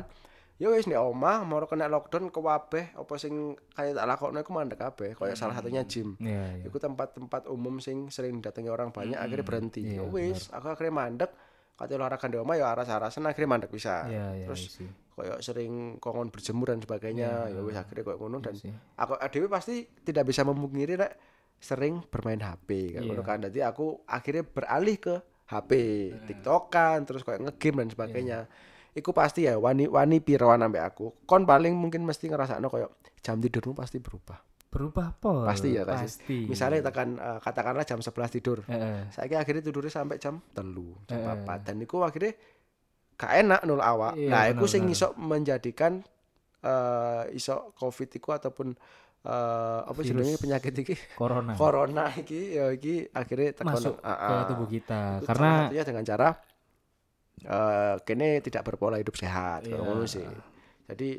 Ya 0.61 0.69
wis 0.69 0.85
di 0.85 0.93
omah 0.93 1.41
mau 1.49 1.65
kena 1.65 1.89
lockdown 1.89 2.29
kewabeh 2.29 2.93
apa 2.93 3.15
sing 3.17 3.57
kayak 3.73 3.97
tak 3.97 4.07
lakokno 4.07 4.39
iku 4.45 4.53
mandek 4.53 4.79
kabeh. 4.79 5.17
Kayak 5.17 5.41
salah 5.41 5.57
satunya 5.57 5.83
gym. 5.89 6.21
Iya, 6.21 6.61
iya. 6.61 6.65
Iku 6.69 6.77
tempat-tempat 6.77 7.49
umum 7.49 7.81
sing 7.81 8.13
sering 8.13 8.45
didatangi 8.45 8.69
orang 8.69 8.93
banyak 8.93 9.17
akhirnya 9.17 9.47
berhenti. 9.47 9.81
Iya, 9.83 10.05
Ya 10.05 10.05
wis, 10.05 10.53
aku 10.53 10.69
akhirnya 10.69 10.93
mandek. 10.93 11.33
Kate 11.81 11.97
olahraga 11.97 12.29
di 12.29 12.37
omah 12.37 12.55
ya 12.55 12.69
aras-arasan 12.69 13.25
akhirnya 13.25 13.49
mandek 13.49 13.73
bisa. 13.73 14.05
Iya, 14.05 14.27
iya, 14.37 14.47
Terus 14.47 14.61
iya 14.61 14.71
sih. 14.77 14.89
kayak 15.11 15.39
sering 15.41 15.73
kongon 15.97 16.29
berjemur 16.29 16.69
dan 16.69 16.79
sebagainya. 16.79 17.49
Ya 17.49 17.61
wis 17.61 17.73
akhirnya 17.75 18.05
kayak 18.05 18.21
ngono 18.21 18.37
dan 18.39 18.53
sih. 18.53 18.69
aku 18.95 19.17
adewe 19.17 19.49
pasti 19.49 19.89
tidak 20.01 20.29
bisa 20.29 20.45
memungkiri 20.45 20.95
rek 20.95 21.13
sering 21.57 22.05
bermain 22.07 22.37
HP 22.39 22.69
Iya. 22.95 23.01
ngono 23.01 23.21
kan. 23.21 23.41
Jadi 23.41 23.61
aku 23.61 24.05
akhirnya 24.05 24.45
beralih 24.45 24.97
ke 24.97 25.15
HP, 25.49 25.71
TikTokan, 26.29 27.03
terus 27.03 27.25
kayak 27.25 27.43
ngegame 27.43 27.83
dan 27.83 27.91
sebagainya. 27.91 28.39
Iku 28.91 29.11
pasti 29.11 29.47
ya 29.47 29.57
wani 29.57 29.87
wani 29.87 30.21
pirawan 30.21 30.61
ambek 30.61 30.85
aku. 30.85 31.25
Kon 31.25 31.43
paling 31.43 31.73
mungkin 31.73 32.03
mesti 32.03 32.29
ngerasakno 32.29 32.69
kayak 32.69 32.91
jam 33.19 33.39
tidurmu 33.39 33.73
pasti 33.73 33.99
berubah. 33.99 34.37
Berubah 34.71 35.11
apa? 35.11 35.51
Pasti 35.51 35.75
ya 35.75 35.83
pasti. 35.83 36.07
Pasti. 36.07 36.39
Misalnya 36.47 36.81
tekan 36.87 37.19
eh, 37.19 37.39
katakanlah 37.43 37.83
jam 37.83 37.99
11 37.99 38.35
tidur. 38.39 38.59
Heeh. 38.71 39.11
Saya 39.11 39.43
akhirnya 39.43 39.67
tidurnya 39.67 39.91
sampai 39.91 40.23
jam 40.23 40.39
telu, 40.55 40.95
jam 41.11 41.19
Eh, 41.19 41.27
papat. 41.27 41.59
Dan 41.67 41.83
iku 41.83 42.07
akhirnya 42.07 42.39
gak 43.19 43.33
enak 43.43 43.61
nul 43.67 43.83
awak. 43.83 44.15
Iya, 44.15 44.31
nah, 44.31 44.45
iku 44.47 44.65
bener, 44.65 44.73
sing 44.73 44.83
bener. 44.87 44.95
iso 44.95 45.09
menjadikan 45.19 45.93
eh 46.61 47.25
iso 47.35 47.73
covid 47.75 48.09
iku 48.15 48.31
ataupun 48.31 48.69
eh 49.21 49.81
apa 49.85 50.01
Virus. 50.01 50.41
penyakit 50.41 50.73
iki 50.77 50.97
Corona 51.13 51.53
corona 51.53 52.09
iki 52.15 52.57
ya 52.57 52.73
iki 52.73 53.05
akhirnya 53.11 53.53
tekan 53.53 53.77
masuk 53.77 53.97
ah, 54.01 54.17
ke 54.17 54.33
ah. 54.33 54.45
tubuh 54.49 54.69
kita 54.69 55.03
Itu 55.21 55.27
karena 55.29 55.51
satunya 55.69 55.85
dengan 55.85 56.05
cara 56.05 56.29
eh 57.41 57.95
kene 58.05 58.29
tidak 58.41 58.63
berpola 58.65 58.97
hidup 58.97 59.17
sehat 59.17 59.65
Iya. 59.65 59.77
kayak 59.77 59.83
ngono 59.85 60.05
sih. 60.05 60.25
Jadi 60.85 61.11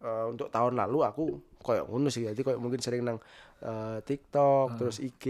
eh, 0.00 0.24
untuk 0.28 0.48
tahun 0.48 0.76
lalu 0.76 0.98
aku 1.04 1.24
kayak 1.64 1.88
ngono 1.88 2.12
sih. 2.12 2.28
Jadi 2.28 2.44
kayak 2.44 2.60
mungkin 2.60 2.78
sering 2.78 3.02
nang 3.02 3.18
eh, 3.58 3.98
TikTok, 4.04 4.66
Ah. 4.70 4.76
terus 4.76 5.00
IG, 5.00 5.24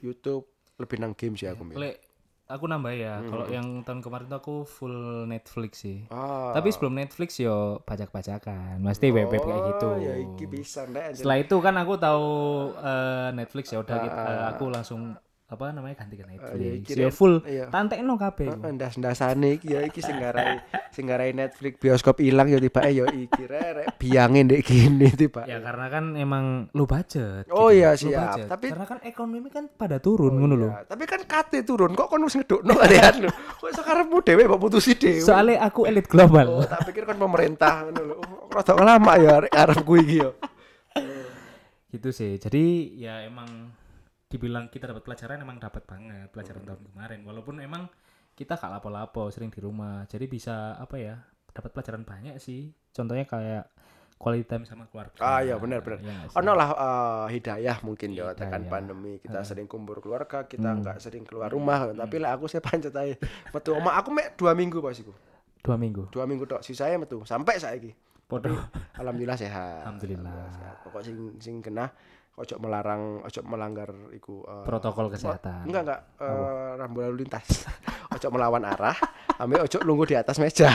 YouTube, 0.00 0.48
lebih 0.76 0.96
nang 0.98 1.12
game 1.12 1.36
sih 1.36 1.46
aku. 1.46 1.68
Lek 1.76 2.00
aku 2.48 2.64
nambah 2.64 2.96
ya. 2.96 3.20
Kalau 3.20 3.44
yang 3.46 3.84
tahun 3.84 4.00
kemarin 4.00 4.24
tuh 4.26 4.38
aku 4.40 4.54
full 4.64 4.96
Netflix 5.28 5.84
sih. 5.84 6.08
Ah. 6.08 6.56
Tapi 6.56 6.72
sebelum 6.72 6.96
Netflix 6.96 7.36
yo 7.36 7.84
bajak-bajakan. 7.84 8.80
Mesti 8.80 9.12
web 9.12 9.28
web 9.28 9.44
kayak 9.44 9.62
gitu. 9.76 9.86
Oh, 9.86 10.00
ya 10.00 10.14
iki 10.16 10.48
bisa. 10.48 10.88
Setelah 11.12 11.38
itu 11.38 11.56
kan 11.60 11.76
aku 11.76 12.00
tahu 12.00 12.28
eh, 12.74 13.28
Netflix 13.36 13.68
ya 13.68 13.84
udah 13.84 13.96
gitu, 14.00 14.16
eh, 14.16 14.42
aku 14.48 14.64
langsung 14.72 15.12
apa 15.48 15.72
namanya 15.72 15.96
ganti 15.96 16.14
ke 16.14 16.28
Netflix. 16.28 16.60
iki 16.84 16.92
Ya 16.94 17.08
full 17.08 17.40
iya. 17.42 17.72
tantekno 17.72 18.14
kabeh. 18.14 18.52
ndas-ndasane 18.52 19.56
iki 19.56 19.72
ya 19.72 19.80
iki 19.80 19.98
sing 19.98 20.20
garai 20.20 20.60
sing 20.94 21.08
garai 21.08 21.32
Netflix 21.32 21.80
bioskop 21.80 22.20
ilang 22.20 22.44
ya 22.46 22.60
tiba 22.60 22.84
ya 22.84 23.08
iki 23.08 23.42
rek 23.42 23.96
biangin 23.96 24.44
ndek 24.44 24.60
gini 24.60 25.08
tiba. 25.18 25.48
Ya 25.48 25.56
karena 25.58 25.88
kan 25.88 26.12
emang 26.14 26.68
lu 26.70 26.84
budget. 26.84 27.48
Oh 27.48 27.72
gitu. 27.72 27.80
iya, 27.80 27.96
siap. 27.96 28.12
budget. 28.12 28.46
Tapi- 28.46 28.68
karena 28.68 28.86
kan 28.86 28.98
ekonomi 29.02 29.48
kan 29.48 29.64
pada 29.66 29.96
turun 29.96 30.36
ngono 30.36 30.54
lho. 30.54 30.68
Ya, 30.68 30.84
tapi 30.84 31.04
kan 31.04 31.24
kate 31.24 31.64
turun 31.64 31.96
kok 31.96 32.06
kon 32.06 32.20
wis 32.22 32.36
ngedukno 32.36 32.76
kalian 32.76 33.14
lho. 33.24 33.30
Kok 33.32 33.72
sekarangmu 33.72 34.20
dhewe 34.20 34.44
mbok 34.44 34.60
putusi 34.62 34.94
dhewe. 34.94 35.24
Soalnya 35.24 35.64
aku 35.64 35.88
elit 35.88 36.04
Oh, 36.04 36.12
global. 36.12 36.68
tak 36.68 36.84
pikir 36.86 37.02
kan 37.02 37.16
pemerintah 37.16 37.88
ngono 37.88 38.00
lho. 38.04 38.14
Oh, 38.20 38.52
Rada 38.52 38.76
lama 38.76 39.16
ya 39.16 39.40
arek 39.40 39.52
arepku 39.54 39.96
iki 39.96 40.20
ya. 40.20 40.28
gitu 41.88 42.12
sih. 42.12 42.36
Jadi 42.36 42.64
ya 42.98 43.24
emang 43.24 43.72
dibilang 44.28 44.68
kita 44.68 44.86
dapat 44.86 45.02
pelajaran 45.02 45.40
emang 45.40 45.56
dapat 45.56 45.82
banget 45.84 46.28
pelajaran 46.30 46.62
tahun 46.62 46.80
kemarin. 46.92 47.20
Walaupun 47.24 47.58
emang 47.58 47.88
kita 48.32 48.54
gak 48.54 48.70
lapo-lapo 48.70 49.32
sering 49.32 49.48
di 49.50 49.58
rumah. 49.58 50.04
Jadi 50.06 50.28
bisa 50.28 50.76
apa 50.76 51.00
ya? 51.00 51.16
Dapat 51.50 51.70
pelajaran 51.72 52.04
banyak 52.04 52.36
sih. 52.38 52.70
Contohnya 52.92 53.24
kayak 53.24 53.66
quality 54.18 54.44
time 54.44 54.64
sama 54.66 54.84
keluarga. 54.90 55.18
Ah 55.18 55.40
iya 55.40 55.54
benar 55.56 55.80
benar. 55.80 56.02
Nggak 56.02 56.26
sih? 56.30 56.36
Ono 56.38 56.52
lah 56.52 56.68
eh, 56.70 57.26
hidayah 57.34 57.76
mungkin 57.82 58.12
ya 58.12 58.34
tekan 58.34 58.66
pandemi 58.66 59.18
kita 59.18 59.42
sering 59.42 59.66
kumpul 59.66 59.98
keluarga, 59.98 60.44
kita 60.44 60.66
Hmm. 60.66 60.82
nggak 60.82 60.98
sering 60.98 61.22
keluar 61.22 61.48
rumah, 61.50 61.94
tapi 61.94 62.18
lah 62.18 62.34
aku 62.34 62.50
saya 62.50 62.58
pancet 62.60 62.92
aja. 62.94 63.14
Metu 63.54 63.74
oma 63.74 63.94
aku 63.94 64.10
mek 64.10 64.34
dua 64.34 64.52
minggu 64.52 64.78
pas 64.78 64.94
iku. 64.94 65.14
Dua 65.62 65.74
minggu. 65.78 66.10
Dua 66.10 66.26
minggu 66.26 66.46
tok 66.46 66.62
sisanya 66.62 66.98
metu 66.98 67.22
sampai 67.22 67.58
saiki. 67.58 67.94
Podo. 68.28 68.52
Alhamdulillah 68.98 69.38
sehat. 69.40 69.86
Alhamdulillah. 69.88 70.50
sehat. 70.52 70.76
Pokok 70.84 71.00
sing 71.00 71.16
sing 71.40 71.62
kena 71.62 71.88
ojo 72.38 72.54
melarang 72.56 73.02
ojo 73.20 73.40
melanggar 73.42 73.90
iku 74.10 74.40
eh, 74.42 74.64
Protokol 74.64 75.10
kesehatan. 75.10 75.66
Enggak 75.66 75.82
enggak 75.84 76.00
eh, 76.18 76.70
rambu 76.78 76.98
lalu 77.02 77.26
lintas. 77.26 77.66
ojo 78.14 78.26
melawan 78.30 78.62
arah, 78.62 78.96
ambil 79.36 79.66
ojo 79.66 79.78
nunggu 79.82 80.04
di 80.06 80.16
atas 80.16 80.38
meja. 80.38 80.70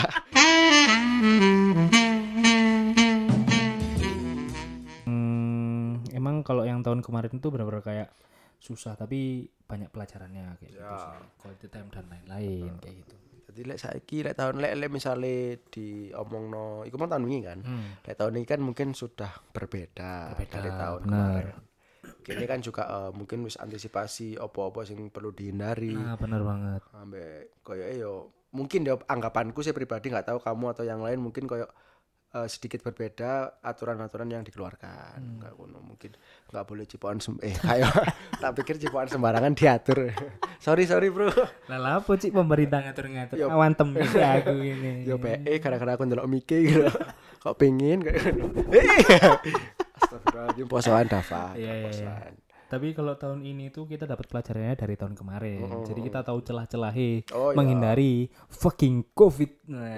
Hmm, 5.04 6.00
emang 6.12 6.42
kalau 6.42 6.64
yang 6.64 6.80
tahun 6.82 7.04
kemarin 7.04 7.34
itu 7.34 7.48
benar-benar 7.48 7.84
kayak 7.84 8.10
susah 8.58 8.96
tapi 8.96 9.44
banyak 9.68 9.92
pelajarannya 9.92 10.56
kayak 10.58 10.72
gitu 10.72 10.84
Ya. 10.84 10.96
sih. 10.98 11.12
Quality 11.38 11.68
time 11.68 11.88
dan 11.92 12.06
lain-lain 12.08 12.72
kayak 12.80 12.96
gitu. 13.04 13.16
Jadi 13.54 13.70
lek 13.70 13.80
saiki 13.80 14.26
lek 14.26 14.34
tahun 14.34 14.58
lek 14.58 14.74
lek 14.82 14.90
misale 14.90 15.62
diomongno 15.70 16.82
iku 16.84 16.98
mau 16.98 17.06
tahun 17.06 17.24
wingi 17.30 17.42
kan. 17.46 17.60
Hmm. 17.62 18.02
Lek 18.02 18.18
tahun 18.18 18.42
ini 18.42 18.46
kan 18.50 18.60
mungkin 18.66 18.98
sudah 18.98 19.30
berbeda, 19.54 20.34
Berbeda, 20.34 20.54
dari 20.58 20.72
tahun 20.74 21.02
benar. 21.06 21.14
kemarin. 21.14 21.56
Kini 22.24 22.46
kan 22.50 22.60
juga 22.60 22.84
eh, 22.90 23.12
mungkin 23.14 23.46
wis 23.46 23.56
antisipasi 23.62 24.36
opo-opo 24.42 24.82
sing 24.82 24.98
perlu 25.14 25.30
dihindari. 25.30 25.94
Nah, 25.94 26.18
benar 26.18 26.42
banget. 26.42 26.82
Ambek 26.98 27.62
koyo 27.62 27.86
yo 27.94 28.14
mungkin 28.54 28.86
ya 28.86 28.98
anggapanku 28.98 29.62
sih 29.62 29.74
pribadi 29.74 30.10
nggak 30.10 30.34
tahu 30.34 30.40
kamu 30.42 30.66
atau 30.74 30.84
yang 30.86 31.02
lain 31.06 31.22
mungkin 31.22 31.46
koyo 31.46 31.70
eh, 32.34 32.48
sedikit 32.50 32.82
berbeda 32.82 33.62
aturan-aturan 33.62 34.30
yang 34.34 34.44
dikeluarkan. 34.44 35.18
Hmm. 35.22 35.38
Nggak 35.40 35.54
kuno 35.54 35.80
mungkin 35.80 36.12
nggak 36.50 36.66
boleh 36.66 36.86
cipokan 36.90 37.18
sem 37.22 37.38
eh 37.46 37.54
kayak 37.66 37.94
tak 38.42 38.52
pikir 38.58 38.76
cipokan 38.82 39.10
sembarangan 39.10 39.54
diatur. 39.54 40.10
sorry 40.66 40.90
sorry 40.90 41.14
bro. 41.14 41.30
Lah 41.70 41.80
lah 41.80 41.94
apa 42.02 42.12
sih 42.18 42.34
pemerintah 42.34 42.82
ngatur-ngatur? 42.84 43.38
Yo. 43.38 43.48
Awan 43.54 43.78
temen 43.78 44.04
ya 44.10 44.42
aku 44.42 44.54
ini. 44.74 45.06
Yo 45.06 45.22
PE 45.22 45.62
gara-gara 45.62 45.96
aku 45.96 46.04
ndelok 46.10 46.28
Miki 46.28 46.58
gitu. 46.68 46.90
Kok 47.40 47.56
pengin 47.56 48.02
kayak 48.02 48.34
gitu. 48.34 48.46
Eh. 48.74 49.02
Astagfirullahaladzim 50.04 50.68
posoan 50.68 51.06
Dafa. 51.08 51.56
Iya, 51.56 51.74
iya, 51.88 51.90
iya. 51.92 52.43
Tapi 52.64 52.92
kalau 52.92 53.14
tahun 53.14 53.46
ini 53.46 53.70
tuh 53.70 53.86
kita 53.86 54.04
dapat 54.04 54.26
pelajarannya 54.26 54.74
dari 54.74 54.96
tahun 54.98 55.14
kemarin. 55.14 55.86
Jadi 55.86 56.00
kita 56.02 56.26
tahu 56.26 56.42
celah-celahnya 56.42 57.30
Oh, 57.32 57.54
iya. 57.54 57.56
menghindari 57.56 58.14
fucking 58.50 59.14
covid. 59.14 59.62
Nah, 59.70 59.94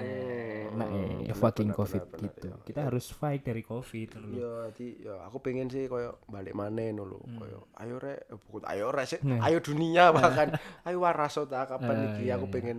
nah 0.76 0.88
eh, 1.24 1.32
fucking 1.32 1.72
covid 1.72 2.04
gitu. 2.20 2.52
Kita 2.68 2.84
harus 2.84 3.08
fight 3.08 3.42
dari 3.42 3.64
covid 3.64 4.20
dulu. 4.20 4.32
Yo, 4.36 4.52
jadi 4.76 4.86
ya 5.08 5.14
aku 5.24 5.40
pengen 5.40 5.66
sih 5.66 5.88
koyo 5.88 6.20
balik 6.28 6.52
maneh 6.52 6.92
dulu. 6.92 7.16
Hmm. 7.24 7.38
Koyo 7.40 7.58
ayo 7.80 7.96
rek, 7.96 8.28
eh, 8.28 8.36
bukan 8.36 8.64
ayo 8.68 8.86
rek 8.92 9.06
sih. 9.08 9.20
Nah. 9.24 9.40
Ayo 9.40 9.58
dunia 9.60 10.12
bahkan. 10.16 10.52
ayo 10.84 11.00
waraso 11.00 11.48
ta 11.48 11.64
kapan 11.64 12.12
iki 12.12 12.28
iya, 12.28 12.36
aku 12.36 12.46
iya. 12.48 12.54
pengen 12.60 12.78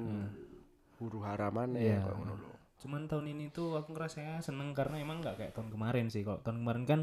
huru 0.98 1.26
hara 1.26 1.50
maneh 1.50 1.98
Iya. 1.98 2.06
koyo 2.06 2.16
ngono 2.22 2.34
lho. 2.38 2.50
Cuman 2.78 3.10
tahun 3.10 3.26
ini 3.34 3.50
tuh 3.50 3.74
aku 3.74 3.98
ngerasanya 3.98 4.46
seneng 4.46 4.78
karena 4.78 5.02
emang 5.02 5.26
nggak 5.26 5.42
kayak 5.42 5.52
tahun 5.58 5.74
kemarin 5.74 6.14
sih. 6.14 6.22
Kalau 6.22 6.38
tahun 6.46 6.62
kemarin 6.62 6.84
kan 6.86 7.00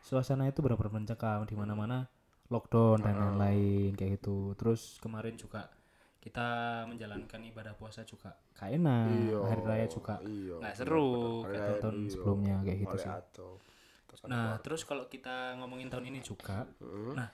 suasana 0.00 0.48
itu 0.48 0.64
benar-benar 0.64 0.94
mencekam 0.94 1.44
di 1.44 1.52
mana-mana 1.52 2.08
lockdown 2.48 2.98
dan 3.04 3.14
lain-lain 3.16 3.90
kayak 3.98 4.10
gitu. 4.20 4.56
Terus 4.58 4.98
kemarin 5.04 5.34
juga 5.36 5.68
kita 6.18 6.48
menjalankan 6.90 7.40
ibadah 7.52 7.74
puasa 7.78 8.02
juga 8.04 8.34
gak 8.58 8.70
enak. 8.74 9.06
Hari 9.48 9.62
raya 9.62 9.86
juga 9.86 10.14
nggak 10.58 10.74
seru 10.74 11.06
kayak 11.46 11.62
Hari 11.62 11.80
tahun 11.82 11.96
raya, 12.02 12.10
sebelumnya 12.12 12.56
kayak 12.66 12.78
gitu 12.84 12.96
sih. 12.98 13.12
ato. 13.12 13.48
Nah, 14.28 14.58
terus 14.64 14.82
kalau 14.88 15.04
kita 15.06 15.56
ngomongin 15.60 15.88
tahun 15.92 16.06
ini 16.10 16.20
juga, 16.24 16.66
Hmm. 16.82 17.14
nah 17.16 17.28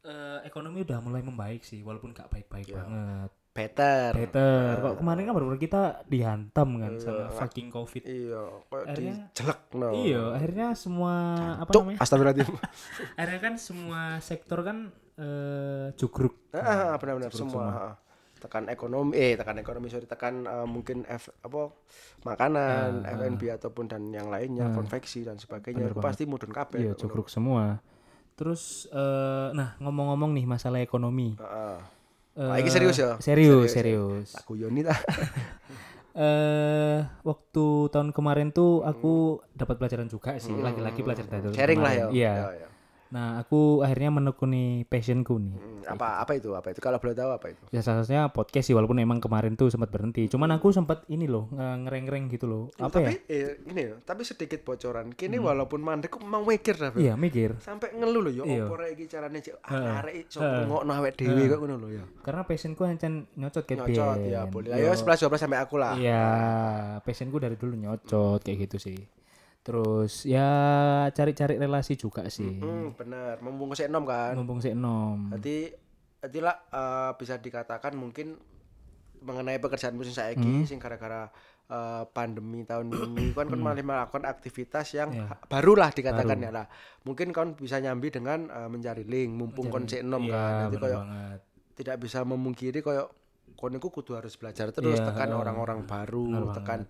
eh, 0.00 0.40
ekonomi 0.48 0.80
udah 0.80 0.98
mulai 1.04 1.20
membaik 1.20 1.62
sih, 1.62 1.80
walaupun 1.84 2.16
gak 2.16 2.28
baik-baik 2.32 2.68
Iya. 2.72 2.76
banget. 2.80 3.30
Better. 3.50 4.14
Better. 4.14 4.78
Kok 4.78 4.94
kemarin 4.98 5.22
kan 5.24 5.34
baru 5.34 5.54
kita 5.54 5.82
dihantam 6.06 6.68
kan 6.76 6.92
sama 6.96 7.28
fucking 7.30 7.68
covid. 7.68 8.02
Iya, 8.02 8.42
Akhirnya- 8.70 9.28
dijelek 9.28 9.60
no. 9.74 9.88
Iya, 9.92 10.22
akhirnya 10.32 10.66
semua 10.72 11.14
apa 11.58 11.70
Cuk, 11.70 11.82
namanya? 11.84 11.98
astagfirullahaladzim. 11.98 12.48
Akhirnya 13.18 13.40
kan 13.40 13.54
semua 13.56 14.00
sektor 14.20 14.58
kan 14.60 14.78
eh 15.14 15.92
jugruk. 15.94 16.48
Ah, 16.50 16.94
benar-benar 16.96 17.28
Jugruk 17.28 17.50
semua. 17.50 17.64
ah. 17.66 17.94
Tekan 18.40 18.66
ekonomi, 18.66 19.12
eh 19.12 19.36
tekan 19.36 19.52
ekonomi 19.54 19.86
sorry, 19.86 20.08
tekan 20.08 20.48
eh, 20.48 20.64
mungkin 20.64 21.04
F, 21.04 21.28
apa 21.40 21.76
makanan, 22.22 23.04
F&B 23.04 23.52
ataupun 23.52 23.84
dan 23.84 24.08
yang 24.08 24.28
lainnya, 24.28 24.72
konveksi 24.72 25.22
dan 25.22 25.36
sebagainya. 25.36 25.90
Itu 25.90 26.00
pasti 26.00 26.24
mudun 26.24 26.48
kabeh. 26.48 26.80
Iya, 26.80 26.92
jugruk 26.94 27.28
semua. 27.28 27.84
Terus 28.32 28.88
eh 28.88 29.48
nah 29.52 29.76
ngomong-ngomong 29.76 30.32
nih 30.32 30.46
masalah 30.46 30.80
ekonomi. 30.80 31.36
Heeh. 31.36 31.76
Eh, 31.76 31.80
Wah, 32.32 32.56
ini 32.56 32.68
serius 32.68 32.96
ya? 32.96 33.18
Serius, 33.18 33.68
Serius, 33.68 33.70
serius. 33.72 34.28
Tak 34.32 34.46
guyoni 34.46 34.80
ta. 34.80 34.94
eh 36.10 36.98
waktu 37.22 37.64
tahun 37.88 38.10
kemarin 38.10 38.50
tuh 38.50 38.82
aku 38.82 39.14
dapat 39.52 39.78
pelajaran 39.78 40.06
juga 40.06 40.34
sih, 40.36 40.50
lagi-lagi 40.52 41.00
pelajaran 41.00 41.28
dari 41.28 41.46
Hmm. 41.46 41.54
Sharing 41.54 41.78
lah 41.78 41.92
ya. 41.92 41.98
kemarin. 42.04 42.16
Iya. 42.16 42.34
Ya, 42.34 42.48
ya. 42.56 42.68
Nah, 43.10 43.38
aku 43.38 43.82
akhirnya 43.82 44.08
menekuni 44.08 44.64
passionku 44.84 45.34
nih. 45.36 45.50
Hmm, 45.52 45.82
apa 45.84 46.22
apa 46.22 46.32
itu? 46.32 46.50
Apa 46.52 46.70
itu? 46.70 46.78
Kalau 46.78 46.96
boleh 46.96 47.10
tahu 47.12 47.30
apa 47.32 47.46
itu? 47.48 47.58
Ya 47.68 47.82
salah 47.82 48.00
satunya 48.00 48.26
podcast 48.28 48.64
sih 48.64 48.72
walaupun 48.72 48.96
emang 48.96 49.18
kemarin 49.18 49.52
tuh 49.52 49.66
sempat 49.66 49.90
berhenti. 49.90 50.26
Cuman 50.26 50.46
aku 50.50 50.70
sempat 50.70 51.02
ini 51.06 51.26
loh 51.26 51.50
nge- 51.50 51.78
ngereng-ngereng 51.84 52.24
gitu 52.28 52.46
loh. 52.46 52.62
Apa 52.76 53.02
ya? 53.02 53.10
tapi 53.10 53.14
eh, 53.26 53.58
ini 53.64 53.80
ya, 53.84 53.94
tapi 54.00 54.22
sedikit 54.22 54.62
bocoran. 54.62 55.10
Kini 55.10 55.36
walaupun 55.36 55.80
mandek 55.80 56.06
kok 56.08 56.22
mau 56.22 56.40
mikir. 56.40 56.78
Beb. 56.78 56.96
Iya, 56.96 57.14
mikir. 57.14 57.58
Sampai 57.58 57.90
ngeluh 57.92 58.22
loh 58.22 58.32
ya 58.32 58.42
Iya. 58.42 58.64
opo 58.64 58.74
rek 58.74 58.94
iki 58.94 59.04
carane 59.06 59.38
cek 59.38 59.58
arek 59.60 60.14
iso 60.16 60.38
ngrungokno 60.38 60.92
awake 60.92 61.18
dhewe 61.18 61.44
kok 61.46 61.58
ngono 61.58 61.76
lho 61.76 61.88
ya. 61.92 62.04
Karena 62.20 62.42
passionku 62.42 62.82
hancen 62.82 63.26
nyocot 63.34 63.64
kayak 63.64 63.78
Nyocot 63.84 64.16
biyen. 64.16 64.30
ya 64.30 64.40
boleh. 64.46 64.70
Ayo 64.70 64.94
11 64.94 65.18
12 65.20 65.34
sampai 65.36 65.58
aku 65.58 65.76
lah. 65.76 65.92
Iya, 65.92 66.24
passionku 67.00 67.36
dari 67.36 67.54
dulu 67.54 67.74
nyocot 67.74 68.38
kayak 68.40 68.70
gitu 68.70 68.78
sih. 68.80 68.98
Terus 69.60 70.24
ya 70.24 70.48
cari-cari 71.10 71.54
relasi 71.54 71.94
juga 71.94 72.24
sih. 72.26 72.48
Hmm, 72.56 72.92
bener. 72.94 73.38
Mumpung 73.40 73.72
sik 73.72 73.86
enom 73.86 74.04
kan. 74.04 74.32
Mumpung 74.32 74.58
sih 74.58 74.72
enom. 74.72 75.28
Berarti 75.28 75.68
berarti 76.16 76.38
lah 76.38 76.56
eh, 76.66 77.10
bisa 77.14 77.36
dikatakan 77.36 77.92
mungkin 77.94 78.36
mengenai 79.20 79.56
pekerjaan 79.56 79.92
musim 79.92 80.10
Hmm. 80.10 80.20
saiki 80.32 80.64
sing 80.64 80.76
gara-gara 80.76 81.28
eh, 81.66 82.02
pandemi 82.08 82.64
tahun 82.64 82.88
ini 82.90 83.30
kan 83.36 83.46
kan 83.46 83.60
malah 83.60 83.78
melakukan 83.78 84.24
aktivitas 84.24 84.90
yang 84.92 85.12
Iya. 85.12 85.28
ha- 85.28 85.40
baru 85.46 85.76
lah 85.76 85.90
dikatakan 85.90 86.40
ya 86.40 86.50
lah. 86.50 86.66
Mungkin 87.02 87.30
kan 87.30 87.52
bisa 87.54 87.78
nyambi 87.78 88.08
dengan 88.08 88.48
eh, 88.48 88.66
mencari 88.66 89.04
link 89.04 89.30
mumpung 89.30 89.68
kon 89.68 89.84
sik 89.84 90.00
enom 90.00 90.24
Iya, 90.24 90.32
kan. 90.34 90.52
Nanti 90.64 90.76
koyo 90.78 90.98
banget. 90.98 91.40
tidak 91.76 91.96
bisa 91.98 92.20
memungkiri 92.22 92.80
koyo 92.80 93.12
kon 93.54 93.72
iku 93.72 93.88
kudu 93.88 94.12
harus 94.14 94.34
belajar 94.34 94.68
terus 94.70 94.96
Iya, 94.96 95.04
tekan 95.06 95.30
orang-orang 95.30 95.84
baru, 95.84 96.24
Bener 96.26 96.54
tekan 96.54 96.80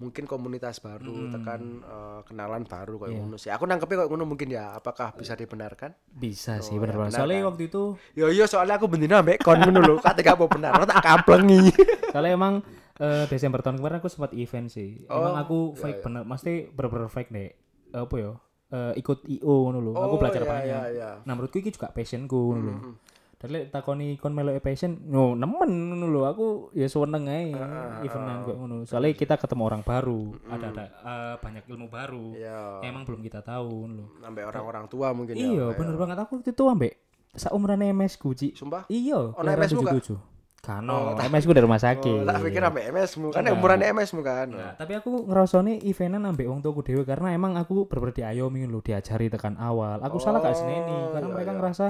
mungkin 0.00 0.24
komunitas 0.24 0.80
baru, 0.80 1.12
Hmm. 1.12 1.30
tekan 1.30 1.60
eh, 1.78 2.20
kenalan 2.24 2.64
baru 2.64 2.96
kayak 2.98 3.12
ngono 3.14 3.36
sih. 3.36 3.52
Aku 3.52 3.68
nangkepnya 3.68 4.00
kayak 4.00 4.10
ngono 4.10 4.24
mungkin 4.24 4.48
ya. 4.48 4.72
Apakah 4.72 5.12
bisa 5.12 5.36
dibenarkan? 5.36 5.92
Bisa 6.08 6.56
Oh, 6.56 6.64
sih 6.64 6.74
ya 6.74 6.80
benar 6.80 7.12
Soalnya 7.12 7.44
kan? 7.44 7.48
waktu 7.52 7.62
itu 7.68 7.82
Yo 8.16 8.32
yo 8.32 8.44
soalnya 8.44 8.74
aku 8.74 8.88
bendina 8.88 9.20
ambek 9.20 9.38
kon 9.38 9.60
ngono 9.60 9.78
lho. 9.78 9.94
Kate 10.00 10.24
gak 10.24 10.34
mau 10.34 10.48
benar, 10.48 10.72
tak 10.82 11.04
kamplengi. 11.04 11.68
Soalnya 12.12 12.32
emang 12.32 12.54
eh, 12.96 13.24
Desember 13.28 13.60
tahun 13.60 13.76
kemarin 13.76 14.00
aku 14.00 14.08
sempat 14.08 14.32
event 14.32 14.66
sih. 14.66 15.04
Oh, 15.06 15.20
emang 15.20 15.36
aku 15.38 15.58
iya, 15.70 15.78
fake 15.78 15.94
iya. 15.94 16.04
bener, 16.04 16.22
pasti 16.26 16.52
bener-bener 16.66 17.08
fake 17.08 17.30
deh. 17.30 17.50
Eh, 17.90 18.00
apa 18.00 18.14
ya? 18.16 18.32
Eh, 18.70 18.92
ikut 18.96 19.18
IO 19.26 19.54
ngono 19.66 19.78
lho. 19.80 19.92
aku 19.92 20.14
Oh, 20.14 20.18
belajar 20.18 20.42
iya, 20.42 20.48
banyak. 20.48 20.64
iya, 20.64 20.80
iya. 20.90 21.10
Nah, 21.22 21.32
menurutku 21.34 21.58
ini 21.58 21.70
juga 21.70 21.88
passionku 21.88 22.40
ngono 22.50 22.60
lho. 22.62 22.72
Mm-mm. 22.72 22.94
Dan 23.40 23.56
lek 23.56 23.72
takoni 23.72 24.20
kon 24.20 24.36
melo 24.36 24.52
passion, 24.60 25.00
no 25.08 25.32
nemen 25.32 25.88
ngono 25.88 26.06
lho. 26.12 26.20
Aku 26.28 26.46
ya 26.76 26.92
seneng 26.92 27.24
ae 27.24 27.56
evenan 28.04 28.44
kok 28.44 28.52
ngono. 28.52 28.84
Soalnya 28.84 29.16
kita 29.16 29.40
ketemu 29.40 29.64
orang 29.64 29.80
baru, 29.80 30.36
ada 30.44 30.68
ada 30.68 30.84
eh, 30.92 31.34
banyak 31.40 31.64
ilmu 31.64 31.88
baru. 31.88 32.36
Iya. 32.36 32.84
Emang 32.84 33.08
belum 33.08 33.24
kita 33.24 33.40
tahu 33.40 33.88
lho. 33.88 34.04
Sampai 34.20 34.44
orang-orang 34.44 34.84
tua 34.92 35.16
mungkin 35.16 35.40
ya. 35.40 35.48
Iya, 35.48 35.64
bener 35.72 35.96
banget 35.96 36.20
aku 36.20 36.44
itu 36.44 36.64
ambek 36.68 36.92
saumuran 37.32 37.80
MS 37.96 38.20
ku, 38.20 38.36
Ci. 38.36 38.52
Sumpah. 38.52 38.84
Iya, 38.92 39.32
Ono 39.32 39.48
MS 39.48 39.72
mu, 39.72 39.88
Kak? 39.88 39.94
77. 40.04 40.40
Kano, 40.60 41.16
MS 41.16 41.48
ku 41.48 41.56
dari 41.56 41.64
rumah 41.64 41.80
sakit. 41.80 42.20
Oh, 42.20 42.28
tak 42.28 42.44
pikir 42.44 42.60
sampai 42.60 42.92
MS 42.92 43.10
mu 43.16 43.32
kan 43.32 43.48
umurannya 43.48 43.96
MS 43.96 44.12
mu 44.12 44.20
kan. 44.20 44.44
Nah, 44.52 44.76
tapi 44.76 44.92
aku 44.92 45.24
ngerasane 45.24 45.80
eventan 45.88 46.28
ambek 46.28 46.44
wong 46.44 46.60
tuaku 46.60 46.84
dhewe 46.84 47.08
karena 47.08 47.32
emang 47.32 47.56
aku 47.56 47.88
bener 47.88 48.12
diayomi 48.12 48.68
lho 48.68 48.84
diajari 48.84 49.32
tekan 49.32 49.56
awal. 49.56 50.04
Aku 50.04 50.20
salah 50.20 50.44
gak 50.44 50.60
seneni 50.60 51.16
karena 51.16 51.32
iya, 51.32 51.32
mereka 51.32 51.52
iya. 51.56 51.58
ngerasa 51.64 51.86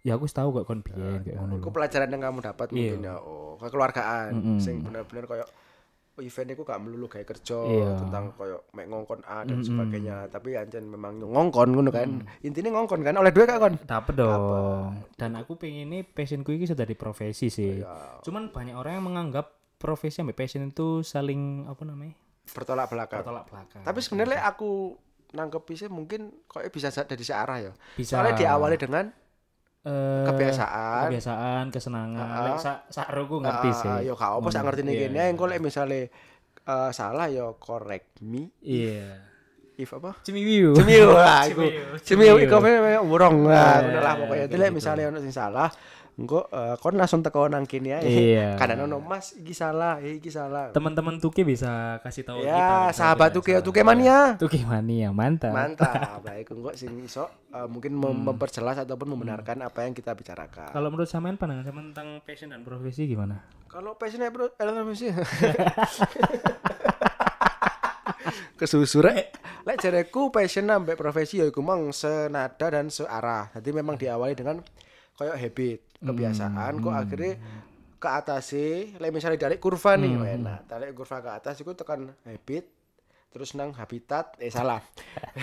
ya 0.00 0.14
aku 0.14 0.24
tahu 0.26 0.48
kok 0.52 0.64
kon 0.64 0.80
biyen 0.80 1.20
kayak 1.20 1.36
ngono 1.36 1.54
Iku 1.56 1.68
pelajaran 1.68 2.08
yang 2.08 2.22
kamu 2.22 2.38
dapat 2.40 2.66
Iya. 2.68 2.76
mungkin 2.94 3.00
ya. 3.04 3.14
Oh, 3.18 3.54
kekeluargaan 3.56 4.30
Mm-mm. 4.32 4.58
sing 4.58 4.80
bener-bener 4.80 5.24
koyo 5.24 5.44
oh, 6.14 6.20
event 6.20 6.50
iku 6.50 6.62
gak 6.62 6.78
melulu 6.78 7.06
kayak 7.06 7.26
kerja 7.28 7.58
Iya. 7.60 7.90
tentang 7.96 8.30
koyo 8.32 8.66
mek 8.72 8.86
ngongkon 8.86 9.22
A 9.22 9.42
dan 9.42 9.58
sebagainya, 9.60 10.26
tapi 10.28 10.54
ancen 10.54 10.82
memang 10.84 11.18
ngongkon 11.20 11.68
ngono 11.70 11.90
kan. 11.90 12.22
Intinya 12.40 12.70
ngongkon 12.72 13.00
kan 13.00 13.14
oleh 13.14 13.30
duit 13.30 13.44
kak 13.44 13.58
kon. 13.58 13.74
Dapet 13.80 14.14
dong. 14.16 14.98
Dan 15.14 15.34
aku 15.34 15.54
pengen 15.54 15.88
ini 15.88 16.02
passionku 16.02 16.50
ini 16.50 16.64
sudah 16.64 16.82
di 16.82 16.94
profesi 16.94 17.46
sih. 17.48 17.78
Ya, 17.78 18.18
Cuman 18.20 18.48
banyak 18.48 18.74
orang 18.74 18.92
yang 18.94 19.06
menganggap 19.06 19.46
profesi 19.76 20.18
ambek 20.18 20.34
passion 20.36 20.62
itu 20.64 21.02
saling 21.02 21.64
apa 21.64 21.82
namanya? 21.82 22.14
bertolak 22.48 22.88
belakang. 22.88 23.20
Tolak 23.20 23.44
belakang. 23.46 23.82
Tapi 23.82 23.98
sebenarnya 24.00 24.40
aku 24.42 24.96
nangkep 25.30 25.62
sih 25.70 25.86
mungkin 25.86 26.32
kok 26.48 26.64
bisa 26.66 26.88
sa- 26.88 27.04
dari 27.04 27.20
searah 27.20 27.58
ya. 27.60 27.72
Bisa. 27.94 28.16
Soalnya 28.16 28.34
diawali 28.34 28.74
dengan 28.74 29.12
Eh, 29.88 30.24
kebiasaan. 30.26 31.08
kebiasaan, 31.08 31.64
kesenangan. 31.70 32.28
Lek 32.44 32.56
sa 32.58 32.84
sakroku 32.86 33.38
Ah, 33.38 33.42
ngerti 33.42 33.70
sih. 33.74 33.94
ya 34.04 34.12
gak 34.12 34.32
apa 34.34 34.48
sak 34.48 34.62
ngerti 34.62 34.80
nih 34.82 34.92
Iya, 34.92 35.02
gini. 35.08 35.16
Engko 35.26 35.44
lek 35.44 35.58
misale 35.58 36.00
eh, 36.62 36.90
salah 36.92 37.26
ya 37.26 37.48
correct 37.54 38.20
me 38.20 38.52
Iya. 38.60 39.24
if 39.74 39.88
apa? 39.90 40.18
Cemiwiu. 40.20 40.74
Cemiu 40.74 41.08
lah. 41.08 41.46
Cemiu 41.46 41.70
Cemiu. 41.98 42.34
iku 42.36 42.56
memang 42.58 43.00
urong 43.00 43.46
lah, 43.46 43.78
Iya, 43.78 43.86
ngono 43.86 43.98
lah 43.98 44.12
iya, 44.12 44.20
pokoknya. 44.20 44.44
Jadi 44.44 44.56
lek 44.58 44.68
gitu. 44.68 44.76
misale 44.76 45.00
ono 45.06 45.18
sing 45.18 45.30
salah, 45.30 45.68
engko 46.18 46.50
eh, 46.50 46.74
kon 46.82 46.98
langsung 46.98 47.22
teko 47.22 47.46
nang 47.46 47.62
kene 47.62 48.02
ae. 48.02 48.34
Iya. 48.34 48.54
Kadang 48.60 48.90
ono 48.90 48.98
Mas 48.98 49.38
iki 49.38 49.54
salah, 49.54 50.02
eh, 50.02 50.18
iki 50.18 50.34
salah. 50.34 50.74
Teman-teman 50.74 51.22
Tuki 51.22 51.46
bisa 51.46 52.02
kasih 52.02 52.26
tahu 52.26 52.42
kita. 52.42 52.50
Ya, 52.50 52.90
sahabat 52.90 53.30
kita 53.30 53.38
tuke 53.38 53.52
salah. 53.54 53.64
tuke 53.64 53.80
mania. 53.86 54.18
Tuki 54.34 54.60
mania, 54.66 55.14
mantap. 55.14 55.54
Mantap. 55.54 56.18
Lah 56.26 56.34
iku 56.42 56.58
engko 56.58 56.74
sing 56.74 56.98
iso 57.00 57.30
eh, 57.54 57.64
mungkin 57.70 57.94
Hmm. 57.98 58.26
memperjelas 58.26 58.82
ataupun 58.82 59.14
membenarkan 59.14 59.62
apa 59.62 59.86
yang 59.86 59.94
kita 59.94 60.12
bicarakan. 60.12 60.74
Kalau 60.74 60.88
menurut 60.90 61.06
sampean 61.06 61.38
pandangan 61.38 61.62
sampean 61.66 61.94
tentang 61.94 62.08
passion 62.26 62.50
dan 62.50 62.66
profesi 62.66 63.06
gimana? 63.06 63.42
Kalau 63.68 63.94
passionnya 63.94 64.32
bro, 64.32 64.50
elemen 64.58 64.96
sih. 64.96 65.12
Kesusure, 68.58 69.30
lek 69.62 69.78
jareku 69.78 70.34
passion 70.34 70.66
ambek 70.66 70.98
profesi 70.98 71.38
ya 71.38 71.46
iku 71.46 71.62
mang 71.62 71.94
senada 71.94 72.66
dan 72.66 72.90
searah. 72.90 73.54
Jadi 73.54 73.70
memang 73.70 73.94
diawali 73.94 74.34
dengan 74.34 74.58
koyo 75.18 75.34
habit, 75.34 75.98
kebiasaan 75.98 76.78
kok 76.78 76.94
akhirnya 76.94 77.32
ke 77.98 78.08
atas 78.08 78.54
sih, 78.54 78.94
lek 79.02 79.10
misalnya 79.10 79.50
dari 79.50 79.58
kurva 79.58 79.98
nih, 79.98 80.14
oh 80.14 80.22
enak. 80.22 80.70
Tarik 80.70 80.94
kurva 80.94 81.18
ke 81.18 81.30
atas 81.34 81.58
itu 81.58 81.74
tekan 81.74 82.14
habit, 82.22 82.70
terus 83.34 83.58
nang 83.58 83.74
habitat, 83.74 84.38
eh 84.38 84.54
salah. 84.54 84.78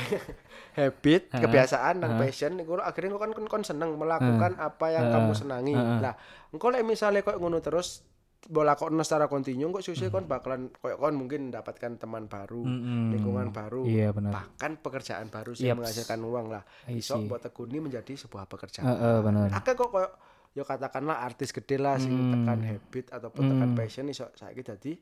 habit, 0.80 1.36
kebiasaan 1.36 2.00
dan 2.00 2.16
passion 2.16 2.56
iku 2.64 2.80
akhirnya 2.80 3.20
kok 3.20 3.22
kan 3.28 3.32
kon, 3.36 3.48
kon 3.52 3.64
seneng 3.68 4.00
melakukan 4.00 4.56
apa 4.56 4.86
yang 4.96 5.12
kamu 5.12 5.36
senangi. 5.36 5.76
Lah, 5.76 6.16
engko 6.56 6.72
lek 6.72 6.88
misalnya 6.88 7.20
kok 7.28 7.36
ngono 7.36 7.60
terus 7.60 8.08
bola 8.46 8.74
kok 8.74 8.94
secara 8.96 9.26
kontinu 9.26 9.70
kok 9.70 9.82
susu 9.82 10.08
kon 10.08 10.24
bakalan 10.24 10.70
koyo 10.72 10.96
kon 10.96 11.14
mungkin 11.14 11.50
mendapatkan 11.50 11.98
teman 11.98 12.26
baru, 12.26 12.62
Mm-mm. 12.62 13.10
lingkungan 13.12 13.50
baru, 13.50 13.84
Iya 13.84 14.12
benar. 14.12 14.32
bahkan 14.32 14.78
pekerjaan 14.78 15.28
baru 15.28 15.52
sih 15.52 15.66
Yaps. 15.66 15.78
menghasilkan 15.78 16.20
uang 16.20 16.46
lah. 16.48 16.62
I 16.86 16.98
Iso 16.98 17.16
see. 17.16 17.26
buat 17.26 17.42
tekuni 17.42 17.80
menjadi 17.80 18.14
sebuah 18.16 18.46
pekerjaan. 18.46 18.86
Heeh, 18.86 19.18
benar. 19.20 19.50
Akeh 19.50 19.74
kok 19.74 19.90
koyo 19.90 20.10
yo 20.52 20.62
katakanlah 20.62 21.20
artis 21.20 21.50
gede 21.50 21.76
lah 21.76 21.98
sing 21.98 22.12
Hmm. 22.12 22.32
tekan 22.38 22.60
habit 22.62 23.06
ataupun 23.10 23.44
tekan 23.46 23.72
passion 23.74 24.08
iso 24.08 24.30
saiki 24.32 24.62
dadi 24.62 24.94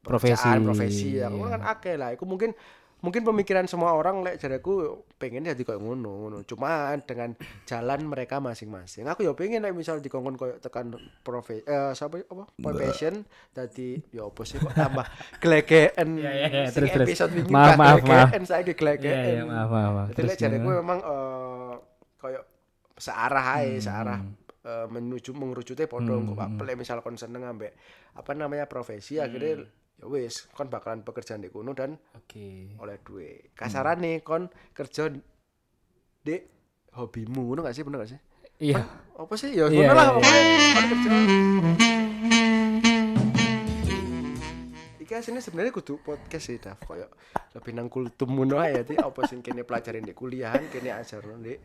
Profesi. 0.00 0.48
profesi 0.58 1.08
ya. 1.12 1.26
Iya. 1.26 1.26
Ngono 1.28 1.48
kan 1.50 1.62
akeh 1.68 1.94
lah. 1.94 2.10
Iku 2.10 2.24
mungkin 2.24 2.56
mungkin 3.00 3.22
pemikiran 3.22 3.64
semua 3.64 3.92
orang 3.92 4.20
lek 4.20 4.36
jareku 4.36 5.00
pengen 5.16 5.44
jadi 5.44 5.60
koyo 5.60 5.76
ngono 5.76 6.10
ngono. 6.20 6.38
Cuma 6.44 6.92
dengan 7.00 7.32
jalan 7.64 8.00
mereka 8.04 8.38
masing-masing. 8.38 9.08
Aku 9.08 9.24
yo 9.24 9.32
pengen 9.32 9.64
lek 9.64 9.72
misal 9.72 9.98
dikongkon 9.98 10.36
koyo 10.36 10.54
tekan 10.56 10.92
profesi 11.20 11.64
eh 11.64 11.92
siapa 11.92 12.20
apa 12.22 12.44
profession 12.54 13.24
dadi 13.50 13.96
yo 14.10 14.28
apa 14.28 14.42
sih 14.44 14.56
kok 14.56 14.72
tambah 14.72 15.06
glegeken. 15.38 16.08
Iya, 16.16 16.30
iya, 16.30 16.46
iya. 16.48 16.68
Terus, 16.68 16.90
terus. 16.90 17.08
episode 17.08 17.32
wingi 17.34 17.50
Maaf, 17.50 17.72
bah 17.72 17.76
maaf, 17.76 17.98
glegeken, 18.00 18.42
saiki 18.44 18.72
glegeken. 18.74 19.10
Iya, 19.10 19.32
iya, 19.32 19.42
maaf, 19.44 19.68
maaf. 19.68 19.90
maaf. 19.92 20.06
Jadi 20.08 20.16
Terus 20.16 20.30
lek 20.30 20.38
jareku 20.38 20.62
gimana? 20.62 20.78
memang 20.84 20.98
eh 21.00 21.74
koyo 22.20 22.40
searah 23.00 23.46
ae, 23.56 23.76
Hmm, 23.76 23.80
searah 23.80 24.20
eh, 24.60 24.86
menuju 24.86 25.32
mengerucutnya 25.32 25.88
podo 25.88 26.20
kok 26.20 26.36
Pak. 26.36 26.48
Lek 26.62 26.76
misal 26.76 27.00
kon 27.00 27.16
seneng 27.16 27.48
ambek 27.48 27.72
apa 28.12 28.30
namanya 28.36 28.68
profesi 28.68 29.16
Hmm. 29.16 29.24
akhirnya 29.24 29.64
ya 30.00 30.08
wis 30.08 30.48
kon 30.56 30.72
bakalan 30.72 31.04
pekerjaan 31.04 31.44
di 31.44 31.52
kuno 31.52 31.76
dan 31.76 32.00
Oke. 32.16 32.72
oleh 32.80 32.96
duit. 33.04 33.52
Kasaran 33.52 34.00
nih 34.00 34.24
kon 34.24 34.48
kerja 34.72 35.12
di 36.24 36.36
hobimu 36.96 37.52
ngono 37.52 37.60
gak 37.60 37.76
sih 37.76 37.84
bener 37.84 38.00
gak 38.00 38.10
sih? 38.16 38.20
Iya. 38.60 38.80
Apa 39.20 39.36
sih 39.36 39.52
ya 39.52 39.68
Iya, 39.68 39.92
ngono 39.92 39.92
lah 39.92 40.06
iya, 40.08 40.14
pokoknya 40.16 40.40
kon 40.72 40.84
kerja. 40.88 41.08
Iki 45.04 45.12
aslinya 45.12 45.42
sebenarnya 45.44 45.72
kudu 45.76 46.00
podcast 46.00 46.48
sih 46.48 46.56
Daf 46.56 46.80
koyo 46.80 47.12
lebih 47.52 47.72
nang 47.76 47.92
kultum 47.92 48.40
ngono 48.40 48.56
ae 48.56 48.80
dadi 48.80 48.96
apa 48.96 49.26
sing 49.28 49.44
kene 49.44 49.68
pelajarin 49.68 50.06
di 50.06 50.16
kuliahan 50.16 50.70
kene 50.72 50.96
ajarno 50.96 51.36
di 51.44 51.52
Di 51.52 51.58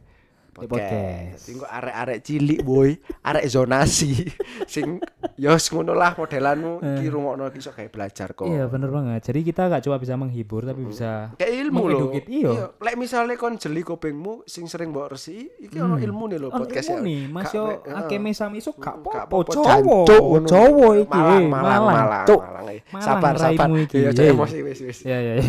podcast. 0.56 0.88
podcast. 0.88 1.44
Dadi 1.44 1.52
kok 1.60 1.70
arek-arek 1.70 2.18
cilik 2.24 2.60
boy, 2.64 2.90
arek 3.22 3.46
zonasi 3.46 4.12
sing 4.74 5.04
ya 5.36 5.52
wis 5.52 5.68
ngono 5.68 5.92
lah 5.92 6.16
modelanmu 6.16 6.80
iki 6.96 7.08
rungokno 7.12 7.52
iki 7.52 7.60
iso 7.60 7.76
kayak 7.76 7.92
belajar 7.92 8.32
kok. 8.32 8.48
Iya, 8.48 8.72
bener 8.72 8.88
banget. 8.88 9.28
Jadi 9.28 9.40
kita 9.44 9.68
gak 9.68 9.84
cuma 9.84 10.00
bisa 10.00 10.16
menghibur 10.16 10.64
tapi 10.64 10.88
bisa 10.88 11.36
Kayak 11.36 11.52
ilmu 11.68 11.84
loh. 11.84 12.00
Mengedukit, 12.08 12.26
iya. 12.32 12.72
Lek 12.72 12.96
misalnya 12.96 13.36
kon 13.36 13.60
jeli 13.60 13.84
kupingmu 13.84 14.48
sing 14.48 14.72
sering 14.72 14.96
mbok 14.96 15.20
resi, 15.20 15.52
iki 15.60 15.76
ono 15.76 16.00
ilmu 16.00 16.24
nih 16.32 16.40
lho 16.40 16.48
Oh, 16.48 16.64
podcast 16.64 16.88
ilmu 16.96 17.04
nih, 17.04 17.22
Mas 17.28 17.52
yo 17.52 17.84
akeh 17.84 18.20
mesam 18.22 18.56
iso 18.56 18.72
gak 18.80 19.04
jancuk 19.04 19.84
ngono. 19.84 20.48
cowok 20.48 20.92
iki. 21.04 21.20
Malang, 21.20 21.44
eh, 21.44 21.48
malang, 21.52 21.82
malang, 21.84 22.68
eh. 22.72 22.80
Sabar, 23.02 23.36
sabar. 23.36 23.68
iki, 23.76 23.98
Iya, 24.00 24.10
eh. 24.10 24.14
jangan 24.16 24.34
emosi 24.40 24.58
wis 24.64 24.80
wis. 24.86 24.98
Ya 25.04 25.18
ya 25.20 25.34
ya. 25.36 25.44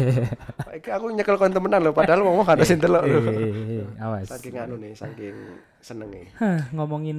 Iki 0.80 0.88
aku 0.90 1.04
nyekel 1.12 1.36
kon 1.36 1.52
temenan 1.52 1.80
lho, 1.84 1.92
padahal 1.94 2.24
ngomong 2.24 2.48
ada 2.48 2.64
sing 2.64 2.80
delok 2.80 3.06
lho. 3.06 3.18
Eh, 3.20 3.28
eh, 3.30 3.82
eh, 3.84 4.02
Awas. 4.02 4.26
Saking 4.32 4.56
anu 4.58 4.74
nih, 4.80 4.95
saking 4.96 5.36
senenge. 5.78 6.32
Hah, 6.34 6.66
ngomongin 6.72 7.18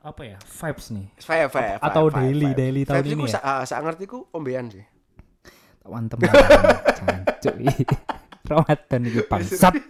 apa 0.00 0.22
ya? 0.24 0.38
Vibes 0.40 0.86
nih. 0.88 1.06
Five, 1.18 1.50
five, 1.50 1.78
Atau 1.82 2.08
five, 2.08 2.22
daily- 2.22 2.48
five. 2.48 2.56
daily 2.56 2.82
tahun 2.82 2.96
Vibes 2.96 3.10
ini 3.10 3.14
iku 3.14 3.26
ya? 3.26 3.34
sa- 3.34 3.44
ah, 3.44 3.62
sak 3.62 3.80
ngertiku 3.82 4.18
ombean 4.30 4.70
sih. 4.70 4.84
Tak 5.82 5.90
wantem. 5.90 6.18
Cancuk. 6.22 7.54
Ramadan 8.50 9.00
iki 9.04 9.20
bangsat. 9.26 9.74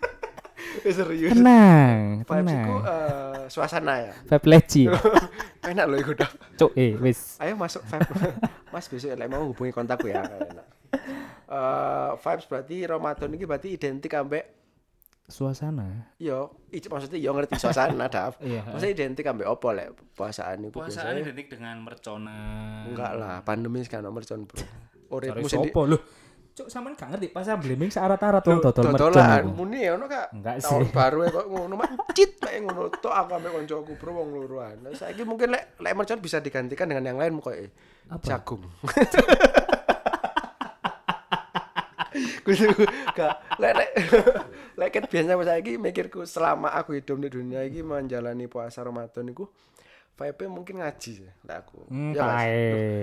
Serius. 0.86 1.32
Tenang, 1.32 2.22
Vibes 2.22 2.46
tenang. 2.46 2.68
eh, 2.84 3.44
suasana 3.48 3.94
ya. 4.02 4.12
Vibe 4.24 4.46
leci. 4.46 4.82
Enak 5.70 5.84
loh 5.86 5.98
iku 5.98 6.12
dah. 6.12 6.30
Cuk, 6.54 6.72
eh 6.74 6.94
wis. 6.96 7.36
Ayo 7.38 7.56
masuk 7.56 7.82
vibe. 7.84 8.12
Mas 8.70 8.86
besok 8.86 9.12
lek 9.12 9.28
mau 9.28 9.44
hubungi 9.46 9.72
kontakku 9.72 10.08
ya. 10.08 10.22
Eh, 11.46 12.10
vibes 12.16 12.46
berarti 12.46 12.76
Ramadan 12.84 13.30
ini 13.30 13.44
berarti 13.44 13.68
identik 13.72 14.12
ambek 14.12 14.44
Suasana. 15.26 16.06
yo 16.16 16.54
ic- 16.70 16.86
maksudnya 16.86 17.18
yo 17.18 17.30
ngerti 17.30 17.54
suasana 17.56 18.06
Daf. 18.14 18.38
Iya. 18.38 18.62
Maksudnya 18.64 18.94
identik 18.94 19.26
ambek 19.26 19.46
opo 19.48 19.70
lek 19.70 19.90
puasaan 20.12 20.62
itu 20.62 20.70
Puasaan 20.72 21.12
biasanya? 21.12 21.22
identik 21.24 21.46
dengan 21.48 21.76
mercona. 21.80 22.38
Enggak 22.86 23.12
lah, 23.12 23.42
pandemi 23.42 23.82
sekarang 23.82 24.06
nomor 24.06 24.22
con 24.22 24.44
bro. 24.44 24.62
Uripmu 25.14 25.44
sendiri. 25.44 25.70
sopo 25.70 25.82
lho. 25.84 25.98
Cuk, 26.56 26.72
sampean 26.72 26.96
gak 26.96 27.12
ngerti 27.12 27.28
pasar 27.28 27.60
bleming 27.60 27.92
searat-arat 27.92 28.40
wong 28.40 28.64
dodol 28.64 28.88
mercon. 28.88 29.12
Dodolan 29.12 29.44
muni 29.50 29.82
ya 29.82 29.92
ono 29.92 30.06
kak. 30.06 30.32
Enggak 30.32 30.56
Tahun 30.58 30.80
sih. 30.80 30.90
baru 30.90 31.18
ya 31.20 31.30
kok 31.30 31.46
ngono 31.46 31.74
macit 31.76 32.30
kayak 32.38 32.60
ngono 32.62 32.82
tok 32.88 33.12
aku 33.12 33.30
ambek 33.34 33.50
koncoku 33.52 33.92
bro 33.94 34.10
wong 34.14 34.28
luruan. 34.32 34.76
Nah, 34.80 34.88
saiki 34.90 35.20
mungkin 35.22 35.52
lek 35.52 35.76
lek 35.76 35.92
mercon 35.92 36.16
bisa 36.16 36.40
digantikan 36.40 36.86
dengan 36.86 37.04
yang 37.04 37.18
lain 37.18 37.36
koyo 37.38 37.68
Apa? 38.08 38.24
jagung. 38.24 38.64
Kudu 42.42 42.66
gak 43.12 43.34
lek 43.58 43.72
lek 43.74 43.90
lek 44.78 44.88
ket 44.90 45.04
biasa 45.08 45.36
saiki 45.36 45.76
mikirku 45.76 46.24
selama 46.24 46.72
aku 46.72 46.96
hidup 46.96 47.16
di 47.22 47.28
dunia 47.30 47.62
iki 47.62 47.80
menjalani 47.80 48.46
puasa 48.46 48.80
Ramadan 48.80 49.30
iku 49.30 49.48
vibe 50.16 50.48
mungkin 50.48 50.80
ngaji 50.80 51.10
sih 51.12 51.28
lek 51.44 51.56
aku. 51.60 51.92
Hmm, 51.92 52.16
Ya. 52.16 52.24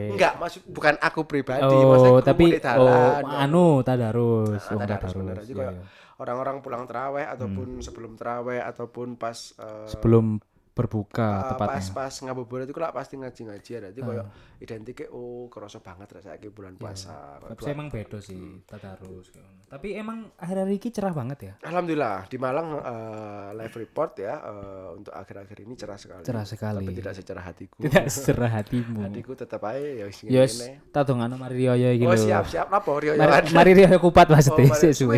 Enggak, 0.09 0.33
maksud 0.41 0.61
bukan 0.65 0.97
aku 0.97 1.29
pribadi, 1.29 1.61
Oh, 1.69 1.93
maksudnya 1.93 2.21
tapi 2.25 2.45
dalan, 2.57 3.21
oh, 3.21 3.37
anu 3.37 3.65
tadarus, 3.85 4.61
Nah, 4.73 4.77
tadarus 4.81 5.13
tadarus. 5.13 5.45
Iya, 5.45 5.69
orang-orang 6.17 6.65
pulang 6.65 6.89
teraweh 6.89 7.25
ataupun 7.25 7.81
sebelum 7.85 8.17
teraweh 8.17 8.61
ataupun 8.65 9.13
pas 9.17 9.37
eh, 9.61 9.87
Sebelum 9.93 10.41
berbuka 10.73 11.29
Uh, 11.33 11.49
tepatnya. 11.53 11.77
pas 11.77 11.85
pas 11.93 12.13
ngabuburit 12.19 12.65
itu 12.65 12.73
lah 12.75 12.89
pasti 12.89 13.13
ngaji-ngaji 13.15 13.71
ada. 13.75 13.89
Jadi 13.89 14.01
koyo 14.01 14.23
identike 14.57 15.05
oh 15.07 15.45
kerasa 15.45 15.77
banget 15.77 16.09
rasanya 16.11 16.49
bulan 16.49 16.73
puasa. 16.73 17.37
Koyo 17.39 17.53
Tapi 17.53 17.63
emang 17.69 17.87
beda 17.87 18.17
sih 18.17 18.65
tadarus 18.65 19.29
kayak 19.29 19.45
ngono. 19.45 19.61
Tapi 19.69 19.87
emang 19.93 20.17
akhir-akhir 20.33 20.73
ini 20.75 20.89
cerah 20.89 21.13
banget 21.13 21.39
ya. 21.39 21.53
Alhamdulillah 21.63 22.25
di 22.25 22.37
Malang 22.37 22.67
eh, 22.75 23.49
live 23.55 23.75
report 23.79 24.11
ya 24.17 24.33
eh, 24.35 24.89
untuk 24.93 25.13
akhir-akhir 25.13 25.57
ini 25.61 25.73
cerah 25.73 25.97
sekali. 25.97 26.23
Cerah 26.23 26.45
sekali. 26.45 26.81
Tapi 26.81 26.93
tidak 26.95 27.13
secerah 27.15 27.43
hatiku. 27.43 27.77
Tidak 27.79 28.05
secerah 28.09 28.51
hatimu. 28.51 28.97
Hatiku 29.03 29.31
tetap 29.33 29.61
aja 29.63 29.77
ya 29.79 30.05
wis 30.05 30.19
Yes, 30.23 30.57
ngene. 30.57 30.89
tak 30.89 31.03
dongano 31.05 31.37
mari 31.37 31.69
iki 31.69 32.05
Oh 32.05 32.11
lho. 32.11 32.17
siap 32.17 32.49
siap 32.49 32.67
lapo 32.67 32.97
Rio 32.97 33.13
Mari, 33.13 33.53
mari 33.53 33.71
Rio 33.73 33.93
kupat 33.99 34.25
Oh, 34.25 34.33
maksudnya 34.33 34.65
mari- 34.65 34.81
sik 34.81 34.93
suwe. 34.97 35.17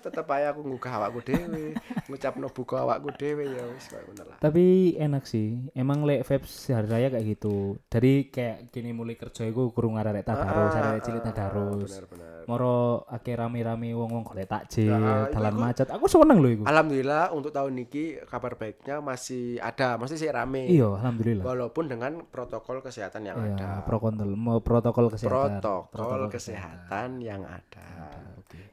Tetep 0.00 0.26
aja 0.32 0.50
aku 0.50 0.60
nggugah 0.64 0.92
awakku 0.98 1.20
dhewe, 1.22 1.76
ngucapno 2.08 2.48
buka 2.48 2.82
awakku 2.82 3.12
dhewe 3.14 3.44
ya 3.52 3.64
wis 3.70 3.86
koyo 3.86 4.02
ngono 4.10 4.22
lah. 4.32 4.36
Tapi 4.40 4.96
enak 4.96 5.24
sih. 5.28 5.70
Emang 5.76 6.02
lek 6.08 6.24
vibes 6.24 6.72
hari 6.72 6.88
raya 6.88 7.08
kayak 7.12 7.26
gitu. 7.36 7.76
Dari 7.86 8.32
kayak 8.32 8.72
gini 8.72 8.90
mulai 8.96 9.14
kerja 9.14 9.46
iku 9.46 9.70
kurung 9.70 10.00
arek 10.00 10.24
tadarus, 10.24 10.72
arek 10.74 11.00
cilik 11.04 11.22
tadarus. 11.22 11.90
Bener 11.92 12.06
bener. 12.08 12.28
Moro 12.48 13.06
akeh 13.06 13.36
rame-rame 13.38 13.94
wong-wong 13.94 14.26
golek 14.26 14.50
takjil, 14.50 14.90
Nah, 14.90 15.30
dalan 15.30 15.54
macet. 15.54 15.86
Aku 15.92 16.10
seneng 16.10 16.42
lho 16.42 16.50
iku. 16.58 16.62
Alhamdulillah 16.66 17.30
untuk 17.30 17.54
tahun 17.54 17.78
ini 17.78 18.26
kabar 18.26 18.58
baiknya 18.58 18.98
masih 18.98 19.62
ada, 19.62 19.94
masih 20.00 20.18
sih 20.18 20.26
rame. 20.26 20.66
Iya, 20.66 20.98
alhamdulillah. 20.98 21.46
Walaupun 21.46 21.86
dengan 21.86 22.24
protokol 22.26 22.82
kesehatan 22.82 23.28
yang 23.28 23.38
Iya, 23.38 23.54
ada. 23.54 23.68
protokol 23.86 24.34
mau 24.34 24.58
protokol 24.58 25.12
kesehatan. 25.14 25.62
Protokol 25.62 26.26
kesehatan 26.32 27.22
yang 27.22 27.46
ada. 27.46 27.86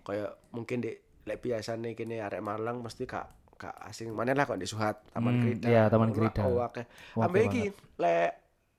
Kayak 0.01 0.39
mungkin 0.55 0.81
di 0.81 0.95
lek 1.27 1.37
biasa 1.37 1.75
nih 1.75 1.93
kini 1.93 2.17
arek 2.17 2.39
Malang 2.39 2.79
mesti 2.79 3.03
kak 3.03 3.27
kak 3.53 3.75
asing 3.83 4.09
mana 4.09 4.31
lah 4.31 4.45
kok 4.45 4.55
di 4.55 4.63
Suhat 4.63 5.03
Taman 5.09 5.33
Hmm, 5.33 5.41
Krida. 5.43 5.67
iya, 5.67 5.83
Taman 5.87 6.09
Krida. 6.09 6.41
Oh, 6.45 6.61
akeh. 6.61 6.85
Akeh 7.13 7.41
iki 7.43 7.63
lek 7.97 8.31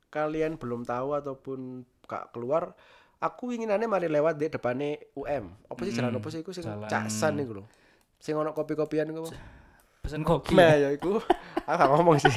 kalian 0.08 0.56
belum 0.56 0.82
tahu 0.82 1.12
ataupun 1.12 1.60
kak 2.02 2.32
keluar 2.32 2.72
aku 3.18 3.50
inginannya 3.50 3.84
mari 3.84 4.06
lewat 4.06 4.34
di 4.34 4.48
depannya 4.48 4.96
UM. 5.12 5.50
Apa 5.66 5.80
sih 5.82 5.92
jalan 5.92 6.14
apa 6.14 6.28
sih 6.30 6.40
iku 6.40 6.50
sing 6.50 6.64
Hmm, 6.64 6.86
caksan 6.86 7.36
iku 7.36 7.60
lho. 7.60 7.64
Sing 8.16 8.32
ono 8.32 8.50
kopi-kopian 8.50 9.10
iku. 9.10 9.28
Pesen 9.98 10.22
kopi. 10.22 10.54
Nah, 10.54 10.72
ya 10.72 10.88
iku. 10.94 11.18
Aku 11.68 11.74
gak 11.76 11.90
ngomong 11.92 12.16
sih. 12.16 12.32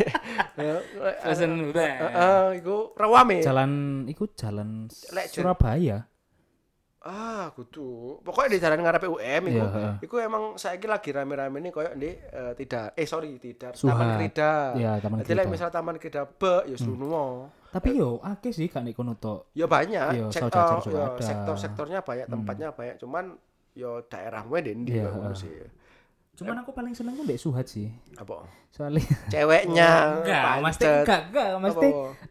Pesen 1.24 1.72
Heeh, 1.72 2.44
iku 2.60 2.92
rawame. 2.98 3.40
jalan 3.40 4.04
iku 4.06 4.28
jalan. 4.34 4.90
Surabaya. 5.30 6.04
Ah, 7.02 7.50
kudu. 7.58 8.22
Pokoknya 8.22 8.50
di 8.54 8.60
jalan 8.62 8.78
ngarepe 8.78 9.10
UM 9.10 9.44
iku. 9.50 9.58
Iya, 9.58 9.66
heeh. 9.74 9.94
Iku 10.06 10.16
emang 10.22 10.44
saiki 10.54 10.86
lagi 10.86 11.10
rame-rame 11.10 11.58
nih 11.58 11.72
koyo 11.74 11.98
di 11.98 12.14
eh, 12.14 12.54
tidak 12.54 12.94
eh 12.94 13.08
sorry 13.10 13.42
tidak 13.42 13.74
Suhat. 13.74 13.98
Taman 13.98 14.22
Krida. 14.22 14.52
Iya, 14.78 14.92
Taman 15.02 15.18
Krida. 15.26 15.50
misal 15.50 15.70
Taman 15.74 15.98
Krida 15.98 16.30
be 16.30 16.70
ya 16.70 16.78
seluruh 16.78 17.50
Tapi 17.74 17.98
yo 17.98 18.22
akeh 18.22 18.54
sih 18.54 18.70
kan 18.70 18.86
iku 18.86 19.02
tok. 19.18 19.50
Ya 19.58 19.66
banyak, 19.66 20.14
Iya, 20.14 20.26
sektor 20.30 20.78
ya, 20.86 20.94
ada. 20.94 21.18
Hmm. 21.18 21.24
sektor-sektornya 21.26 22.00
banyak, 22.06 22.28
tempatnya 22.30 22.70
banyak. 22.70 22.96
Cuman 23.02 23.34
yo 23.74 24.06
daerahmu 24.06 24.54
di 24.62 24.72
ndi 24.78 24.92
Iya, 24.94 25.10
koyo 25.10 25.26
ngono 25.26 25.34
sih. 25.34 25.50
Cuman 26.38 26.62
aku 26.62 26.70
paling 26.70 26.94
seneng 26.94 27.18
Mbak 27.18 27.40
Suhat 27.40 27.66
sih. 27.66 27.90
Apa? 28.14 28.46
Soalnya 28.70 29.02
Ceweknya. 29.34 30.22
enggak, 30.22 30.44
mesti 30.62 30.86
pancet. 30.86 31.02
enggak, 31.02 31.22
enggak, 31.30 31.50
mesti 31.66 31.88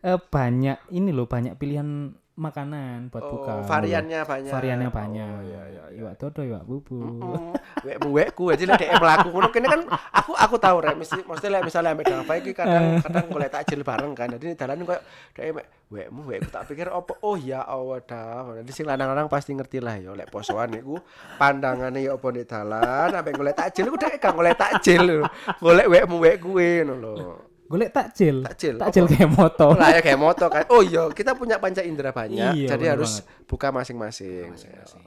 eh, 0.06 0.18
banyak 0.30 0.78
ini 0.94 1.11
loh, 1.11 1.26
banyak 1.26 1.54
pilihan 1.59 2.14
makanan 2.40 3.12
buat 3.12 3.20
Oh, 3.20 3.31
buka. 3.37 3.53
variannya 3.68 4.24
banyak. 4.24 4.48
Variannya 4.48 4.88
banyak. 4.88 5.29
Oh, 5.29 5.42
iya, 5.44 5.62
iya, 5.68 5.85
iya. 5.92 6.00
Iwak 6.00 6.16
todo, 6.16 6.40
iwak 6.40 6.64
bubu. 6.64 6.96
Hmm, 6.96 7.53
wekmu 7.85 8.09
wekku 8.16 8.48
aja 8.48 8.64
dhek 8.64 8.96
mlaku 8.96 9.29
ngono 9.29 9.48
kene 9.53 9.68
kan 9.68 9.81
aku 10.09 10.33
aku 10.33 10.57
tahu 10.57 10.81
rek 10.81 10.96
mesti 10.96 11.20
mesti 11.20 11.46
lek 11.50 11.61
misalnya 11.61 11.92
ambek 11.92 12.09
Dava 12.09 12.33
iki 12.40 12.57
kadang 12.57 13.05
kadang 13.05 13.29
golek 13.29 13.53
takjil 13.53 13.85
bareng 13.85 14.16
kan. 14.16 14.33
Jadi 14.33 14.57
dalan 14.57 14.88
koyo 14.88 15.00
dhek 15.37 15.53
mek 15.53 15.66
wekmu 15.90 16.20
wekku 16.24 16.48
tak 16.48 16.64
pikir 16.64 16.88
opo 16.88 17.20
oh 17.20 17.37
ya 17.37 17.61
Allah 17.61 18.00
Dav. 18.00 18.57
Nanti 18.57 18.72
sing 18.72 18.88
lanang-lanang 18.88 19.29
pasti 19.29 19.53
ngerti 19.53 19.83
lah 19.85 20.00
ya 20.00 20.16
lek 20.16 20.33
posoan 20.33 20.72
iku 20.72 20.96
pandangane 21.37 22.00
ya 22.00 22.16
opo 22.16 22.33
nek 22.33 22.48
dalan 22.48 23.12
ambek 23.12 23.37
golek 23.37 23.59
takjil 23.59 23.90
iku 23.90 23.98
dhek 24.00 24.16
gak 24.16 24.33
golek 24.33 24.57
takjil 24.57 25.03
lho. 25.05 25.26
Golek 25.61 25.87
wekmu 25.87 26.16
wek 26.16 26.37
kuwe 26.40 26.87
ngono 26.87 26.96
lho. 27.12 27.33
Golek 27.70 27.94
takjil. 27.94 28.42
Takjil, 28.42 28.74
Takjil 28.76 29.06
kayak 29.06 29.30
moto. 29.30 29.78
Lah 29.78 29.94
ya 29.94 30.02
kayak 30.02 30.18
moto 30.18 30.50
kan. 30.50 30.66
Oh 30.68 30.83
iya, 30.83 31.06
kita 31.09 31.38
punya 31.38 31.56
panca 31.56 31.80
indera 31.80 32.11
banyak, 32.11 32.66
Iya, 32.66 32.74
jadi 32.74 32.98
harus 32.98 33.22
buka 33.46 33.70
masing-masing. 33.70 34.50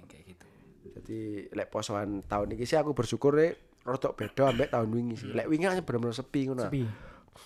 kayak 0.08 0.24
gitu. 0.26 0.46
Jadi 0.96 1.20
lek 1.52 1.68
posoan 1.68 2.24
tahun 2.24 2.56
ini 2.56 2.64
sih 2.64 2.80
aku 2.80 2.96
bersyukur 2.96 3.36
deh 3.36 3.52
rodok 3.84 4.16
beda 4.16 4.48
ambek 4.50 4.72
tahun 4.72 4.88
wingi 4.90 5.16
sih. 5.20 5.30
Lek 5.30 5.46
wingi 5.46 5.68
kan 5.68 5.76
bener-bener 5.78 6.16
sepi 6.16 6.48
ngono. 6.48 6.64
Sepi. 6.64 6.88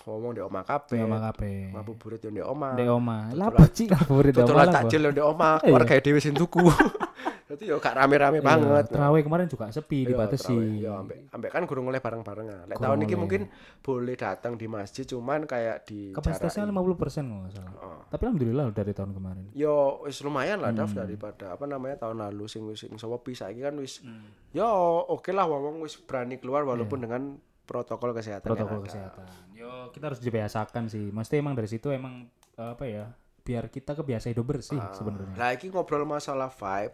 Ngomong 0.06 0.32
di 0.32 0.40
omah 0.40 0.62
kabeh. 0.62 1.00
Sama 1.00 1.18
kabeh. 1.18 1.74
Ngabuburit 1.74 2.20
yo 2.20 2.30
di 2.30 2.38
omah. 2.38 2.72
Ndek 2.78 2.88
oma. 2.88 3.18
Lah 3.34 3.46
apa 3.50 3.66
sih 3.68 3.90
ngabuburit 3.90 4.30
ndek 4.30 4.38
oma 4.38 4.46
Tutulan 4.46 4.60
lah, 4.60 4.66
kok? 4.68 4.76
takjil 4.78 5.00
yo 5.02 5.10
di 5.10 5.22
omah, 5.24 5.54
Iya. 5.56 5.64
keluarga 5.66 5.94
dhewe 5.98 6.20
sing 6.22 6.32
tuku. 6.32 6.62
Jadi 7.48 7.64
yo 7.64 7.76
gak 7.78 7.96
rame-rame 7.96 8.38
banget. 8.38 8.84
Iya, 8.84 8.92
Terawih 8.92 9.22
kemarin 9.22 9.48
juga 9.48 9.66
sepi 9.68 10.04
Iya, 10.04 10.08
dibatasi. 10.12 10.56
Yo 10.78 10.92
ambek 10.94 11.32
ambek 11.32 11.50
kan 11.50 11.62
gurung 11.64 11.88
oleh 11.88 11.96
bareng-barengan. 11.96 12.68
Lek 12.68 12.76
tahun 12.76 12.98
ini 13.00 13.14
mungkin 13.14 13.42
boleh 13.80 14.14
datang 14.14 14.54
di 14.54 14.68
masjid 14.68 15.02
cuman 15.02 15.42
kayak 15.42 15.84
di 15.84 16.12
Kapasitasnya 16.12 16.68
50% 16.68 16.92
persen 16.94 17.24
nggak 17.24 17.50
sasalah. 17.50 17.72
Oh. 17.80 18.00
Tapi 18.06 18.22
alhamdulillah 18.22 18.68
dari 18.70 18.92
tahun 18.92 19.10
kemarin. 19.10 19.44
Yo 19.52 19.74
wis 20.04 20.20
lumayan 20.20 20.60
lah 20.60 20.70
Hmm. 20.70 20.78
Daf 20.78 20.92
daripada 20.92 21.56
apa 21.56 21.64
namanya 21.64 21.96
tahun 21.98 22.20
lalu 22.20 22.44
sing 22.46 22.62
wis 22.64 22.78
sing 22.78 22.92
sepi 22.94 23.32
saiki 23.32 23.60
kan 23.60 23.74
wis 23.74 23.98
Hmm. 23.98 24.28
yo 24.50 24.68
oke 25.08 25.32
lah 25.32 25.48
wong 25.48 25.80
wis 25.80 25.96
berani 25.96 26.36
keluar 26.36 26.62
walaupun 26.62 27.00
dengan 27.00 27.40
protokol 27.64 28.12
kesehatan 28.12 28.44
Iya. 28.44 28.52
protokol 28.54 28.80
kesehatan. 28.82 29.24
Yo 29.52 29.88
kita 29.88 30.04
harus 30.06 30.20
dibiasakan 30.20 30.84
sih. 30.86 31.08
Mesti 31.08 31.34
emang 31.36 31.52
dari 31.52 31.66
situ 31.66 31.88
emang 31.88 32.28
eh, 32.54 32.70
apa 32.70 32.84
ya? 32.84 33.08
Biar 33.40 33.66
kita 33.66 33.92
kebiasa 33.94 34.28
hidup 34.28 34.44
bersih 34.46 34.76
Ah. 34.76 34.92
sebenarnya. 34.92 35.32
Lah 35.32 35.50
iki 35.50 35.68
ngobrol 35.68 36.04
masalah 36.04 36.46
vibe, 36.46 36.92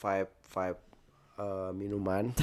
vibe, 0.00 0.30
vibe 0.48 0.80
eh, 1.38 1.70
minuman. 1.76 2.24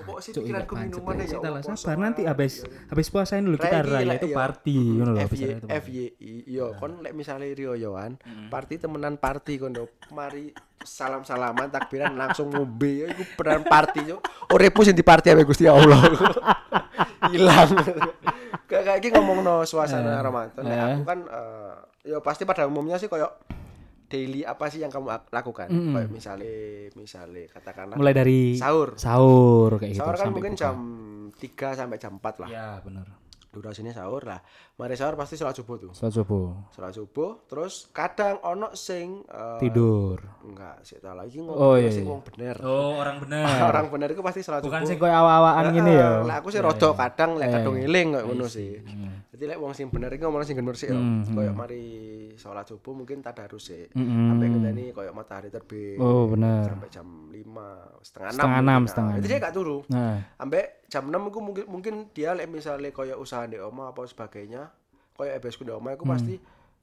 Kok 0.00 0.16
sih 0.24 0.32
pikiranku 0.32 0.72
iya, 0.80 0.88
minuman 0.88 1.14
ya 1.20 1.26
kita 1.28 1.48
lah 1.52 1.60
sabar 1.60 1.98
nanti 2.00 2.24
habis 2.24 2.64
habis 2.88 3.12
puasain 3.12 3.44
dulu 3.44 3.60
kita 3.60 3.84
raya 3.84 4.16
itu 4.16 4.32
iya. 4.32 4.36
party 4.36 4.76
ngono 4.96 5.12
lho 5.12 5.20
habis 5.20 5.40
itu. 5.44 5.66
FYI, 5.68 6.32
yo 6.48 6.72
kon 6.80 7.04
lek 7.04 7.12
misale 7.12 7.52
Rio 7.52 7.76
Yohan, 7.76 8.16
party 8.48 8.80
temenan 8.80 9.20
party 9.20 9.60
kon 9.60 9.76
do. 9.76 9.92
Mari 10.16 10.56
salam-salaman 10.80 11.68
takbiran 11.68 12.16
langsung 12.16 12.48
ngombe 12.48 13.04
ya 13.04 13.06
iku 13.12 13.22
beneran 13.36 13.68
party 13.68 14.00
yo. 14.08 14.24
Uripmu 14.48 14.88
sing 14.88 14.96
di 14.96 15.04
party 15.04 15.36
ambek 15.36 15.52
Gusti 15.52 15.68
Allah. 15.68 16.00
Hilang. 17.28 17.76
Kayak 18.64 18.82
kayak 18.88 18.98
iki 19.04 19.08
ngomongno 19.12 19.68
suasana 19.68 20.24
Ramadan. 20.24 20.64
Lek 20.64 20.72
eh. 20.72 20.84
aku 20.96 21.02
kan 21.04 21.20
eh, 21.28 21.74
yo 22.08 22.24
pasti 22.24 22.48
pada 22.48 22.64
umumnya 22.64 22.96
sih 22.96 23.12
koyo 23.12 23.28
daily 24.10 24.42
apa 24.42 24.66
sih 24.66 24.78
yang 24.78 24.90
kamu 24.90 25.06
ak- 25.08 25.30
lakukan? 25.30 25.70
Kayak 25.70 26.10
misale 26.10 26.52
misale 26.92 27.46
katakanlah 27.46 27.94
Mulai 27.94 28.10
dari 28.12 28.40
sahur. 28.54 28.92
sahur 28.96 29.78
kayak 29.78 29.94
gitu 29.94 30.02
Sahur 30.02 30.12
kan 30.12 30.20
sampai 30.20 30.34
mungkin 30.34 30.52
buka. 30.52 30.60
jam 30.60 30.76
3 31.32 31.68
sampai 31.72 31.96
jam 31.96 32.12
4 32.16 32.34
lah. 32.36 32.48
Ya 32.48 32.68
benar. 32.80 33.06
Durasinya 33.50 33.90
sahur 33.90 34.22
lah. 34.22 34.38
Mari 34.76 34.94
sahur 34.94 35.14
pasti 35.14 35.34
sholat 35.34 35.52
subuh 35.52 35.74
tuh. 35.76 35.90
Salat 35.90 36.14
subuh. 36.14 36.54
Sholat 36.70 36.94
subuh, 36.94 37.42
terus 37.44 37.90
kadang 37.90 38.38
ono 38.40 38.70
sing 38.72 39.26
eh, 39.26 39.58
Tidur. 39.58 40.22
enggak 40.40 40.78
sih 40.80 40.96
tak 40.96 41.12
lagi 41.12 41.38
ngomong 41.38 41.58
Oh, 41.58 41.74
iya, 41.74 41.90
sing 41.90 42.06
iya. 42.06 42.10
wong 42.10 42.22
bener. 42.22 42.56
Oh, 42.60 42.94
orang 42.96 43.18
benar. 43.18 43.50
Orang 43.68 43.86
bener 43.90 44.08
itu 44.08 44.22
pasti 44.22 44.40
sholat 44.40 44.62
Bukan 44.62 44.80
subuh. 44.80 44.88
sing 44.88 44.96
koyo 44.96 45.10
awa-awaan 45.12 45.66
gini 45.70 45.92
ya. 45.92 46.22
Lah 46.22 46.38
aku 46.38 46.48
sih 46.48 46.58
rada 46.58 46.94
kadang 46.94 47.36
lek 47.36 47.50
kadung 47.50 47.74
Eh, 47.74 47.84
eling 47.84 48.08
koyo 48.12 48.24
ngono 48.24 48.46
sih. 48.46 48.78
iya. 48.78 49.10
Jadi 49.30 49.44
lek 49.46 49.58
wong 49.58 49.72
sing 49.72 49.86
bener 49.88 50.08
iki 50.08 50.22
ngomong 50.22 50.42
sing 50.42 50.54
bener 50.54 50.74
sih. 50.74 50.88
Hmm, 50.88 51.26
Koyo 51.26 51.50
mari 51.50 51.82
sholat 52.34 52.64
subuh 52.64 52.94
mungkin 52.94 53.18
tadarus 53.20 53.66
sih. 53.66 53.90
Mm-mm. 53.90 54.30
Sampai 54.30 54.46
ngenteni 54.46 54.84
koyo 54.90 55.10
matahari 55.10 55.50
terbit. 55.50 55.98
Oh, 55.98 56.30
benar. 56.30 56.70
Sampai 56.70 56.88
jam 56.88 57.06
5, 57.26 57.34
setengah 58.00 58.30
6. 58.30 58.36
Setengah 58.38 58.58
enam, 58.60 58.80
setengah 58.86 59.12
Itu 59.16 59.26
dia 59.26 59.38
gak 59.38 59.52
turu. 59.52 59.78
Nah, 59.88 60.22
Ambek 60.36 60.79
jam 60.90 61.06
6 61.06 61.30
aku 61.30 61.38
mungkin 61.38 61.64
mungkin 61.64 61.94
dia 62.10 62.34
misalnya 62.44 62.90
koyo 62.90 63.14
usaha 63.16 63.46
di 63.46 63.56
omah 63.56 63.94
apa 63.94 64.02
sebagainya, 64.04 64.68
koyo 65.14 65.30
ebesku 65.30 65.62
di 65.62 65.70
omah 65.70 65.94
aku 65.94 66.04
pasti 66.04 66.34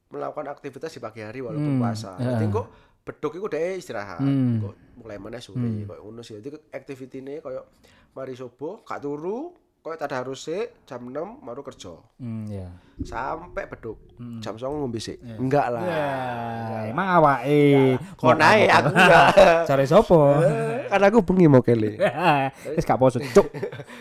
melakukan 0.08 0.48
aktivitas 0.48 0.88
di 0.88 0.98
pagi 0.98 1.20
hari 1.20 1.38
walaupun 1.38 1.76
Hmm, 1.76 1.80
puasa. 1.80 2.16
ya. 2.16 2.32
Jadi 2.34 2.48
kok 2.48 2.66
beduk 3.04 3.36
iku 3.36 3.46
dhek 3.46 3.76
istirahat. 3.76 4.18
Hmm. 4.18 4.58
Kok 4.58 4.74
mulai 4.98 5.20
mana 5.20 5.36
sore 5.38 5.60
koyo 5.84 6.00
ngono 6.02 6.24
sih. 6.24 6.40
Jadi 6.40 6.56
activity-ne 6.72 7.38
koyo 7.38 7.68
mari 8.16 8.32
subuh 8.32 8.80
gak 8.82 9.04
turu, 9.04 9.52
koyo 9.78 9.94
tadarus 9.94 10.44
sik 10.44 10.84
jam 10.84 11.00
6 11.02 11.14
baru 11.40 11.62
kerja. 11.62 11.94
hmm, 12.18 12.44
ya. 12.46 12.68
Sampai 12.98 13.64
beduk. 13.64 13.94
Jam 14.42 14.58
09 14.58 14.66
ngombe 14.74 14.98
sik. 14.98 15.22
Enggak 15.22 15.70
lah. 15.70 15.80
Ya, 15.80 16.06
emang 16.90 17.06
awake. 17.14 17.94
Kok 18.18 18.34
naik 18.34 18.68
aku 18.68 18.88
enggak. 18.90 19.26
Cari 19.70 19.86
sopo? 19.86 20.34
Karena 20.90 21.06
aku 21.06 21.22
bengi 21.22 21.46
mau 21.46 21.62
kele. 21.62 21.94
Wis 22.74 22.82
gak 22.82 22.98
poso, 22.98 23.22
cuk. 23.22 23.46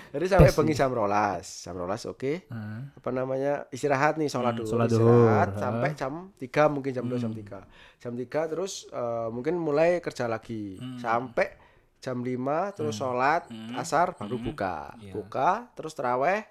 Jadi 0.09 0.25
sampai 0.25 0.49
bengi 0.49 0.73
jam 0.73 0.89
rolas, 0.89 1.45
jam 1.61 1.77
rolas 1.77 2.03
oke. 2.03 2.49
Heeh. 2.49 2.79
Apa 2.97 3.09
namanya 3.13 3.69
istirahat 3.69 4.17
nih 4.17 4.27
sholat 4.27 4.57
dulu, 4.57 4.65
Hmm, 4.65 4.71
sholat 4.73 4.87
istirahat 4.89 5.49
sampai 5.55 5.89
jam 5.93 6.13
3 6.33 6.65
mungkin 6.67 6.91
jam 6.91 7.05
2 7.05 7.15
jam 7.17 7.31
3 7.31 7.61
Jam 7.97 8.13
3 8.13 8.25
terus 8.47 8.89
eh, 8.89 9.27
mungkin 9.29 9.55
mulai 9.55 9.99
kerja 9.99 10.25
lagi 10.25 10.77
Hmm. 10.77 10.97
sampai 10.97 11.66
jam 11.97 12.21
5 12.21 12.75
terus 12.77 12.95
sholat 12.95 13.45
asar 13.75 14.13
baru 14.13 14.37
buka, 14.37 14.93
Iya. 15.01 15.13
buka 15.13 15.69
terus 15.73 15.93
teraweh 15.93 16.45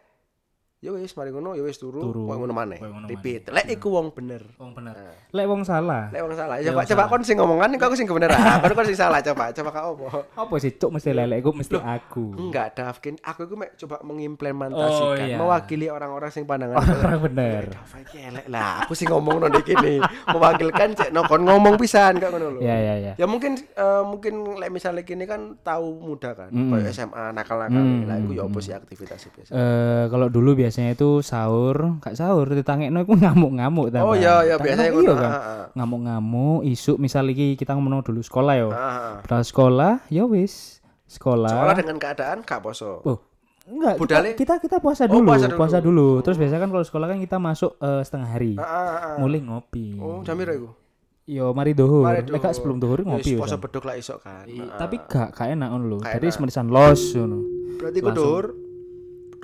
ya 0.86 0.94
wis 0.94 1.10
mari 1.12 1.34
ngono 1.34 1.52
ya 1.52 1.66
wis 1.66 1.74
turu, 1.76 1.98
Turu. 1.98 2.30
koyo 2.30 2.38
ngono 2.38 2.54
maneh. 2.54 2.78
Repeat. 3.10 3.50
Lek 3.50 3.66
iku 3.74 3.90
wong 3.90 4.14
bener. 4.14 4.46
Wong 4.54 4.70
bener. 4.70 4.94
Nah. 4.94 5.14
Lek 5.34 5.46
wong 5.46 5.66
salah. 5.66 6.06
Lek 6.08 6.22
wong 6.22 6.32
salah, 6.32 6.62
coba 6.62 6.78
wong 6.78 6.86
coba 6.86 7.02
kon 7.06 7.22
sing 7.22 7.36
ngomongan 7.36 7.74
kok 7.74 7.90
aku 7.90 7.96
sing 7.98 8.06
kebenaran. 8.06 8.38
Kon 8.62 8.70
kon 8.78 8.86
sing 8.86 8.94
salah 8.94 9.18
coba. 9.18 9.50
Coba 9.50 9.70
kau 9.74 9.90
apa? 9.98 10.06
Apa 10.38 10.54
sih 10.56 10.70
cuk 10.72 10.94
mesti 10.94 11.10
lelek 11.10 11.42
iku 11.42 11.50
mesti 11.50 11.74
aku. 11.74 12.24
Enggak, 12.38 12.78
Davkin. 12.78 13.18
Aku 13.20 13.44
iku 13.44 13.58
mek 13.58 13.74
coba 13.76 13.98
mengimplementasikan, 14.00 15.02
Oh, 15.02 15.14
iya. 15.18 15.36
mewakili 15.36 15.90
orang-orang 15.90 16.30
sing 16.30 16.46
pandangan 16.46 16.78
Orang 16.78 17.20
bener. 17.24 17.64
Iki 18.06 18.18
elek 18.22 18.46
lah. 18.46 18.86
Aku 18.86 18.94
sih 18.94 19.04
ngomong 19.04 19.42
nang 19.42 19.58
kene. 19.60 19.98
Mewakilkan 20.28 20.94
cek 20.94 21.10
no 21.10 21.24
kon 21.24 21.42
ngomong 21.42 21.74
pisan 21.76 22.16
kok 22.16 22.30
ngono 22.30 22.56
lho. 22.56 22.60
Ya 22.60 22.76
ya 22.76 22.94
ya. 22.96 23.12
Ya 23.16 23.26
mungkin 23.26 23.56
eh, 23.56 24.02
mungkin 24.04 24.34
lek 24.56 24.70
misalnya 24.70 25.02
kini 25.02 25.24
kan 25.24 25.58
tahu 25.60 25.98
muda 25.98 26.30
kan, 26.32 26.50
Mm. 26.52 26.86
SMA 26.88 27.32
nakal-nakal. 27.32 27.82
Lah 28.04 28.16
iku 28.18 28.32
ya 28.32 28.44
apa 28.44 28.58
sih 28.60 28.72
aktivitasnya 28.72 29.30
biasa? 29.32 29.50
Eh 29.50 30.04
kalau 30.08 30.28
dulu 30.28 30.52
biasanya 30.76 30.92
itu 30.92 31.24
sahur, 31.24 31.96
gak 32.04 32.20
sahur 32.20 32.52
ditangekno 32.52 33.00
iku 33.00 33.16
ngamuk-ngamuk 33.16 33.88
ta. 33.88 34.04
Oh 34.04 34.12
iya 34.12 34.44
iya 34.44 34.60
biasanya 34.60 34.92
iya 34.92 35.00
ngono. 35.00 35.14
kan. 35.16 35.32
Ngamuk-ngamuk, 35.72 36.68
isuk 36.68 37.00
misal 37.00 37.24
iki 37.32 37.56
kita 37.56 37.72
ngomong 37.72 38.04
dulu 38.04 38.20
sekolah 38.20 38.54
yo. 38.60 38.68
Setelah 39.24 39.40
sekolah, 39.40 39.92
ya 40.12 40.28
wis. 40.28 40.84
Sekolah. 41.08 41.48
Sekolah 41.48 41.74
dengan 41.80 41.96
keadaan 41.96 42.44
gak 42.44 42.60
poso. 42.60 43.00
Oh, 43.08 43.24
enggak. 43.64 43.96
Kita, 43.96 44.04
Budale- 44.04 44.36
kita 44.36 44.54
kita 44.60 44.76
puasa 44.76 45.08
Oh, 45.08 45.16
dulu, 45.16 45.32
puasa 45.32 45.48
puasa 45.48 45.78
dulu. 45.80 46.20
dulu. 46.20 46.24
Terus 46.28 46.36
biasanya 46.36 46.60
kan 46.60 46.70
kalau 46.76 46.84
sekolah 46.84 47.06
kan 47.08 47.18
kita 47.24 47.36
masuk 47.40 47.72
eh, 47.80 48.02
setengah 48.04 48.28
hari. 48.28 48.52
Ah, 48.60 48.68
ah, 48.68 48.76
ah. 48.84 49.16
Mulai 49.16 49.40
ngopi. 49.40 49.96
Oh, 49.96 50.20
jam 50.28 50.36
piro 50.36 50.52
iku? 50.52 50.68
Yo 51.24 51.56
mari 51.56 51.72
dohur. 51.72 52.04
Gak 52.04 52.52
sebelum 52.52 52.76
dohur 52.76 53.00
ngopi 53.00 53.32
yo. 53.32 53.40
poso 53.40 53.56
beduk 53.56 53.88
lah 53.88 53.96
isok 53.96 54.20
kan. 54.20 54.44
I- 54.44 54.60
Tapi 54.76 55.00
gak 55.08 55.32
gak 55.32 55.56
enak 55.56 55.72
ngono 55.72 55.84
lho. 55.88 55.98
Jadi 56.04 56.28
semenisan 56.28 56.68
los 56.68 57.00
ngono. 57.16 57.40
berarti 57.80 57.98
ku. 58.04 58.65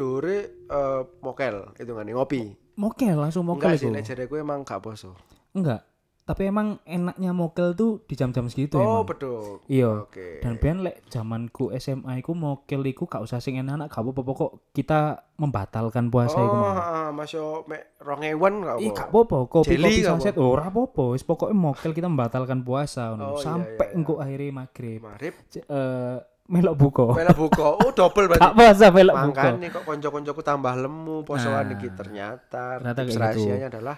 Dur 0.02 0.18
dure 0.18 0.38
eh, 0.66 1.02
mokel 1.20 1.70
hitungannya 1.76 2.12
ngopi. 2.12 2.42
Mokel 2.74 3.14
langsung 3.14 3.44
mokel 3.44 3.68
Enggak 3.68 3.78
sih, 3.78 3.86
iku. 3.86 3.94
lek 3.94 4.04
jareku 4.04 4.34
emang 4.36 4.60
gak 4.62 4.80
poso. 4.80 5.14
Enggak. 5.52 5.86
Tapi 6.22 6.46
emang 6.46 6.78
enaknya 6.84 7.30
mokel 7.30 7.74
tuh 7.74 7.98
di 8.00 8.14
jam-jam 8.14 8.46
segitu 8.46 8.78
Oh, 8.78 9.02
emang. 9.02 9.04
beduk. 9.04 9.66
Iya. 9.66 10.06
Oke. 10.06 10.38
Dan 10.38 10.54
ben 10.56 10.80
lek 10.80 11.02
zamanku 11.06 11.74
SMA 11.76 12.16
iku 12.16 12.32
mokel 12.32 12.80
iku 12.84 13.04
gak 13.04 13.20
usah 13.20 13.38
sing 13.38 13.54
enak-enak 13.56 13.86
gak 13.86 14.00
apa-apa 14.00 14.22
pokok 14.22 14.50
kita 14.70 15.00
membatalkan 15.36 16.08
puasa 16.08 16.38
iku 16.38 16.46
Oh, 16.48 16.62
mau. 16.62 16.72
heeh, 16.72 17.08
masuk 17.12 17.66
mek 17.66 17.82
2000 17.98 18.38
gak 18.56 18.76
Ih 18.78 18.88
apa. 18.88 18.96
gak 18.96 19.08
apa-apa, 19.10 19.38
kopi 19.46 19.68
Jelly 19.68 19.84
kopi 19.92 20.02
saset 20.04 20.36
ora 20.36 20.64
apa-apa, 20.64 21.04
wis 21.10 21.22
pokoke 21.22 21.52
mokel 21.52 21.90
kita 21.90 22.06
membatalkan 22.06 22.62
puasa. 22.62 23.12
Oh, 23.12 23.36
iya, 23.36 23.42
Sampai 23.42 23.74
iya, 23.76 23.84
iya. 23.84 23.96
engko 23.98 24.14
akhirnya 24.16 24.50
maghrib. 24.56 25.00
C- 25.46 25.60
eh 25.60 26.16
melok 26.52 26.76
buka. 26.76 27.06
mela 27.16 27.32
buka. 27.32 27.80
Oh, 27.80 27.90
double 27.90 28.28
berarti. 28.28 28.44
Gak 28.44 28.54
puasa 28.54 28.86
melok 28.88 29.16
buka. 29.24 29.42
Makanya 29.48 29.68
kok 29.70 29.84
konco-koncoku 29.84 30.40
tambah 30.40 30.74
lemu 30.76 31.16
posoan 31.24 31.64
Nah. 31.64 31.74
iki 31.74 31.88
ternyata, 31.90 32.78
Ternyata 32.78 33.00
tips 33.00 33.10
gitu. 33.10 33.22
rahasianya 33.24 33.68
adalah 33.68 33.96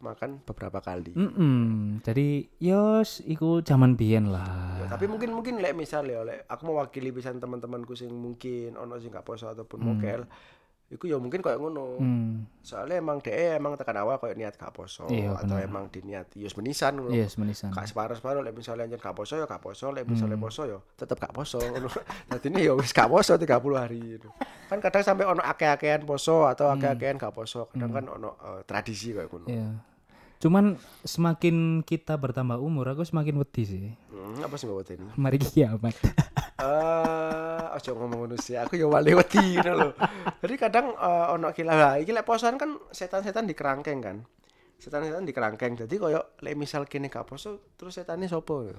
makan 0.00 0.40
beberapa 0.40 0.80
kali. 0.80 1.12
Mm-mm. 1.12 2.00
Jadi 2.00 2.48
yos 2.56 3.20
iku 3.20 3.60
zaman 3.60 3.94
biyen 3.94 4.32
lah. 4.32 4.80
Ya, 4.80 4.86
tapi 4.88 5.04
mungkin 5.04 5.28
mungkin 5.30 5.60
lek 5.60 5.76
misal 5.76 6.08
ya 6.08 6.24
lek 6.24 6.48
aku 6.48 6.72
mewakili 6.72 7.12
pisan 7.12 7.36
teman-temanku 7.36 7.92
sing 7.92 8.08
mungkin 8.08 8.80
ono 8.80 8.96
sing 8.96 9.12
gak 9.12 9.26
poso 9.26 9.50
ataupun 9.50 9.76
mokel. 9.82 10.24
Iku 10.90 11.06
ya 11.06 11.22
mungkin 11.22 11.38
kayak 11.38 11.62
ngono. 11.62 12.02
Hmm. 12.02 12.50
Soalnya 12.66 12.98
emang 12.98 13.22
DE 13.22 13.54
emang 13.54 13.78
tekan 13.78 13.94
awal 13.94 14.18
kayak 14.18 14.34
niat 14.34 14.54
gak 14.58 14.74
poso 14.74 15.06
Iya, 15.06 15.38
atau 15.38 15.54
bener. 15.54 15.70
emang 15.70 15.86
diniat 15.86 16.26
yus 16.34 16.58
menisan 16.58 16.98
ngono. 16.98 17.14
Yes, 17.14 17.38
menisan. 17.38 17.70
Gak 17.70 17.86
separuh-separuh 17.86 18.42
lek 18.42 18.50
misalnya 18.52 18.90
anjen 18.90 18.98
gak 18.98 19.14
poso 19.14 19.38
ya 19.38 19.46
gak 19.46 19.62
poso, 19.62 19.94
lek 19.94 20.02
misalnya 20.04 20.34
Hmm. 20.34 20.44
poso 20.44 20.66
ya 20.66 20.78
tetep 20.98 21.14
gak 21.16 21.30
poso 21.30 21.62
ngono. 21.62 21.86
Dadi 22.28 22.46
ini 22.50 22.66
ya 22.66 22.74
wis 22.74 22.90
gak 22.90 23.06
poso 23.06 23.38
30 23.38 23.46
hari 23.78 24.18
gitu. 24.18 24.34
Kan 24.66 24.82
kadang 24.82 25.06
sampai 25.06 25.24
ono 25.24 25.38
akeh-akehan 25.40 26.02
poso 26.02 26.44
atau 26.44 26.74
akeh-akehan 26.74 27.16
gak 27.16 27.32
poso. 27.32 27.70
Kadang 27.70 27.94
kan 27.94 28.04
ono 28.10 28.34
eh, 28.34 28.60
tradisi 28.66 29.14
kayak 29.14 29.30
ngono. 29.30 29.46
Hmm. 29.46 29.54
Iya. 29.54 29.68
Cuman 30.40 30.64
semakin 31.04 31.84
kita 31.84 32.16
bertambah 32.16 32.58
umur 32.58 32.90
aku 32.90 33.04
semakin 33.04 33.38
wedi 33.38 33.62
sih. 33.62 33.84
Hmm, 34.10 34.40
apa 34.40 34.56
sih 34.56 34.66
mbak 34.66 34.90
ini? 34.90 35.06
Mari 35.14 35.38
kiamat. 35.38 35.94
Eh, 36.60 37.64
ojo 37.80 37.90
ngomong 37.96 38.18
ngono 38.26 38.36
sih. 38.36 38.56
Aku 38.60 38.76
ya 38.76 38.84
wali 38.84 39.16
wedi 39.16 39.56
ngono 39.56 39.72
lho. 39.72 39.88
Jadi 40.44 40.54
kadang 40.60 40.92
eh, 40.92 41.26
ono 41.32 41.48
kilah 41.56 41.76
lah 41.76 41.94
iki 41.96 42.12
lek 42.12 42.28
posoan 42.28 42.60
kan 42.60 42.76
setan-setan 42.92 43.48
di 43.48 43.56
kerangkeng 43.56 44.00
kan. 44.04 44.16
Setan-setan 44.76 45.24
di 45.24 45.32
kerangkeng. 45.32 45.80
Jadi 45.80 45.94
koyo 45.96 46.36
lek 46.44 46.54
misal 46.56 46.84
kene 46.84 47.08
gak 47.08 47.24
poso 47.24 47.72
terus 47.80 47.96
setane 47.96 48.28
sopo 48.28 48.68
yo? 48.68 48.76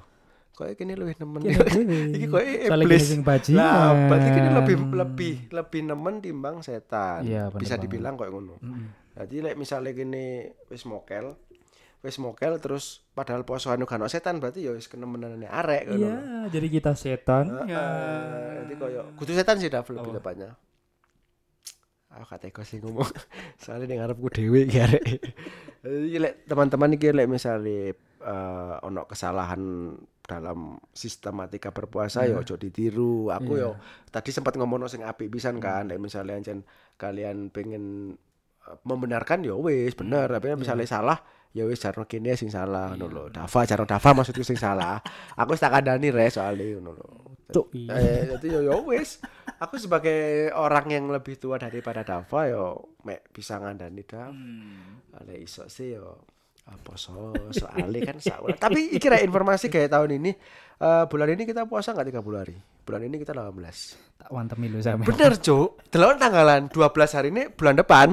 Koyo 0.54 0.78
kene 0.78 0.94
luwih 0.94 1.18
nemen. 1.18 1.42
Iki 2.18 2.28
koyo 2.30 2.46
iblis. 2.70 3.18
Lah, 3.58 3.98
berarti 4.06 4.30
kene 4.30 4.50
lebih 4.54 4.76
lebih 4.94 5.34
lebih 5.50 5.82
nemen 5.82 6.22
timbang 6.22 6.62
setan. 6.62 7.26
Iya, 7.26 7.50
bener 7.50 7.62
Bisa 7.66 7.82
dibilang 7.82 8.14
koyo 8.14 8.30
ngono. 8.38 8.62
Mm-mm. 8.62 9.02
Jadi 9.12 9.36
lek 9.44 9.56
misalnya 9.60 9.92
kene 9.92 10.56
wis 10.72 10.88
mokel, 10.88 11.36
wis 12.02 12.18
mokel 12.18 12.58
terus 12.58 13.06
padahal 13.14 13.46
posoan 13.46 13.86
gak 13.86 14.02
ono 14.02 14.10
setan 14.10 14.42
berarti 14.42 14.66
ya 14.66 14.74
wis 14.74 14.90
kenemenane 14.90 15.46
arek 15.46 15.94
ngono. 15.94 16.02
Iya, 16.02 16.18
jadi 16.50 16.68
kita 16.74 16.92
setan. 16.98 17.46
Ya. 17.70 17.78
Heeh, 17.78 18.66
Jadi 18.66 18.74
koyo 18.82 19.02
kudu 19.22 19.32
setan 19.38 19.62
sih 19.62 19.70
Dav 19.70 19.86
lebih 19.86 20.18
tepatnya. 20.18 20.58
Aku 22.12 22.26
kata 22.28 22.50
teko 22.50 22.66
sih 22.66 22.82
ngomong. 22.82 23.06
Soalnya 23.62 23.86
ning 23.88 23.98
ngarepku 24.02 24.28
dhewe 24.34 24.66
iki 24.66 24.82
arek. 24.82 25.04
Jadi 25.86 26.18
lek 26.18 26.34
teman-teman 26.50 26.98
iki 26.98 27.14
lek 27.14 27.30
misalnya 27.30 27.94
eh, 28.26 28.76
ono 28.82 29.06
kesalahan 29.06 29.94
dalam 30.26 30.82
sistematika 30.92 31.70
berpuasa 31.70 32.26
ya 32.26 32.42
ojo 32.42 32.58
ditiru. 32.58 33.30
Aku 33.30 33.62
yo 33.62 33.78
tadi 34.10 34.34
sempat 34.34 34.58
ngomong 34.58 34.90
sing 34.90 35.06
apik 35.06 35.30
pisan 35.30 35.62
kan, 35.62 35.86
lek 35.86 36.02
ancen 36.02 36.66
kalian 36.98 37.54
pengen 37.54 38.18
eh, 38.66 38.78
membenarkan 38.90 39.46
ya 39.46 39.54
wis 39.54 39.94
bener, 39.94 40.28
tapi 40.34 40.58
misalnya 40.58 40.90
salah 40.90 41.22
ya 41.52 41.68
wis 41.68 41.84
jarno 41.84 42.08
kene 42.08 42.36
sing 42.40 42.48
salah 42.48 42.96
ngono 42.96 43.08
lho. 43.12 43.24
Dava 43.32 43.60
jarno 43.68 43.86
Dava 43.88 44.10
maksudku 44.16 44.44
sing 44.44 44.60
salah. 44.60 45.00
Aku 45.36 45.56
wis 45.56 45.62
tak 45.62 45.76
kandhani 45.76 46.10
re 46.12 46.32
soalnya 46.32 46.80
ngono 46.80 46.92
lho. 46.96 47.10
Cuk. 47.52 47.68
Eh, 47.76 48.32
jadi 48.36 48.48
yo 48.48 48.60
yo 48.64 48.76
wis. 48.88 49.20
Aku 49.60 49.76
sebagai 49.76 50.50
orang 50.56 50.88
yang 50.90 51.06
lebih 51.12 51.36
tua 51.36 51.60
daripada 51.60 52.08
Dava 52.08 52.48
yo 52.48 52.96
mek 53.04 53.28
bisa 53.36 53.60
ngandani 53.60 54.04
Dav. 54.08 54.32
Ada 55.20 55.34
iso 55.36 55.68
sih 55.68 56.00
yo 56.00 56.24
apa 56.62 56.94
so 56.96 57.36
soalnya 57.52 58.16
kan 58.16 58.18
saulah. 58.24 58.56
Tapi 58.56 58.96
iki 58.96 59.12
rek 59.12 59.28
informasi 59.28 59.68
kayak 59.68 59.92
tahun 59.92 60.24
ini 60.24 60.32
eh, 60.80 61.04
bulan 61.12 61.36
ini 61.36 61.44
kita 61.44 61.68
puasa 61.68 61.92
nggak 61.92 62.16
30 62.16 62.42
hari. 62.42 62.56
Bulan 62.82 63.02
ini 63.06 63.20
kita 63.20 63.36
18. 63.36 64.22
Tak 64.22 64.30
wantem 64.30 64.58
lu 64.66 64.82
sama. 64.82 65.06
Bener, 65.06 65.38
Cuk. 65.38 65.86
Delapan 65.90 66.18
tanggalan 66.18 66.62
12 66.70 67.18
hari 67.18 67.30
ini 67.30 67.44
bulan 67.54 67.76
depan. 67.78 68.08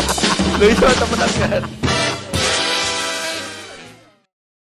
Lho 0.58 0.66
iya 0.70 0.88
temenan 0.94 1.30
kan. 1.38 1.83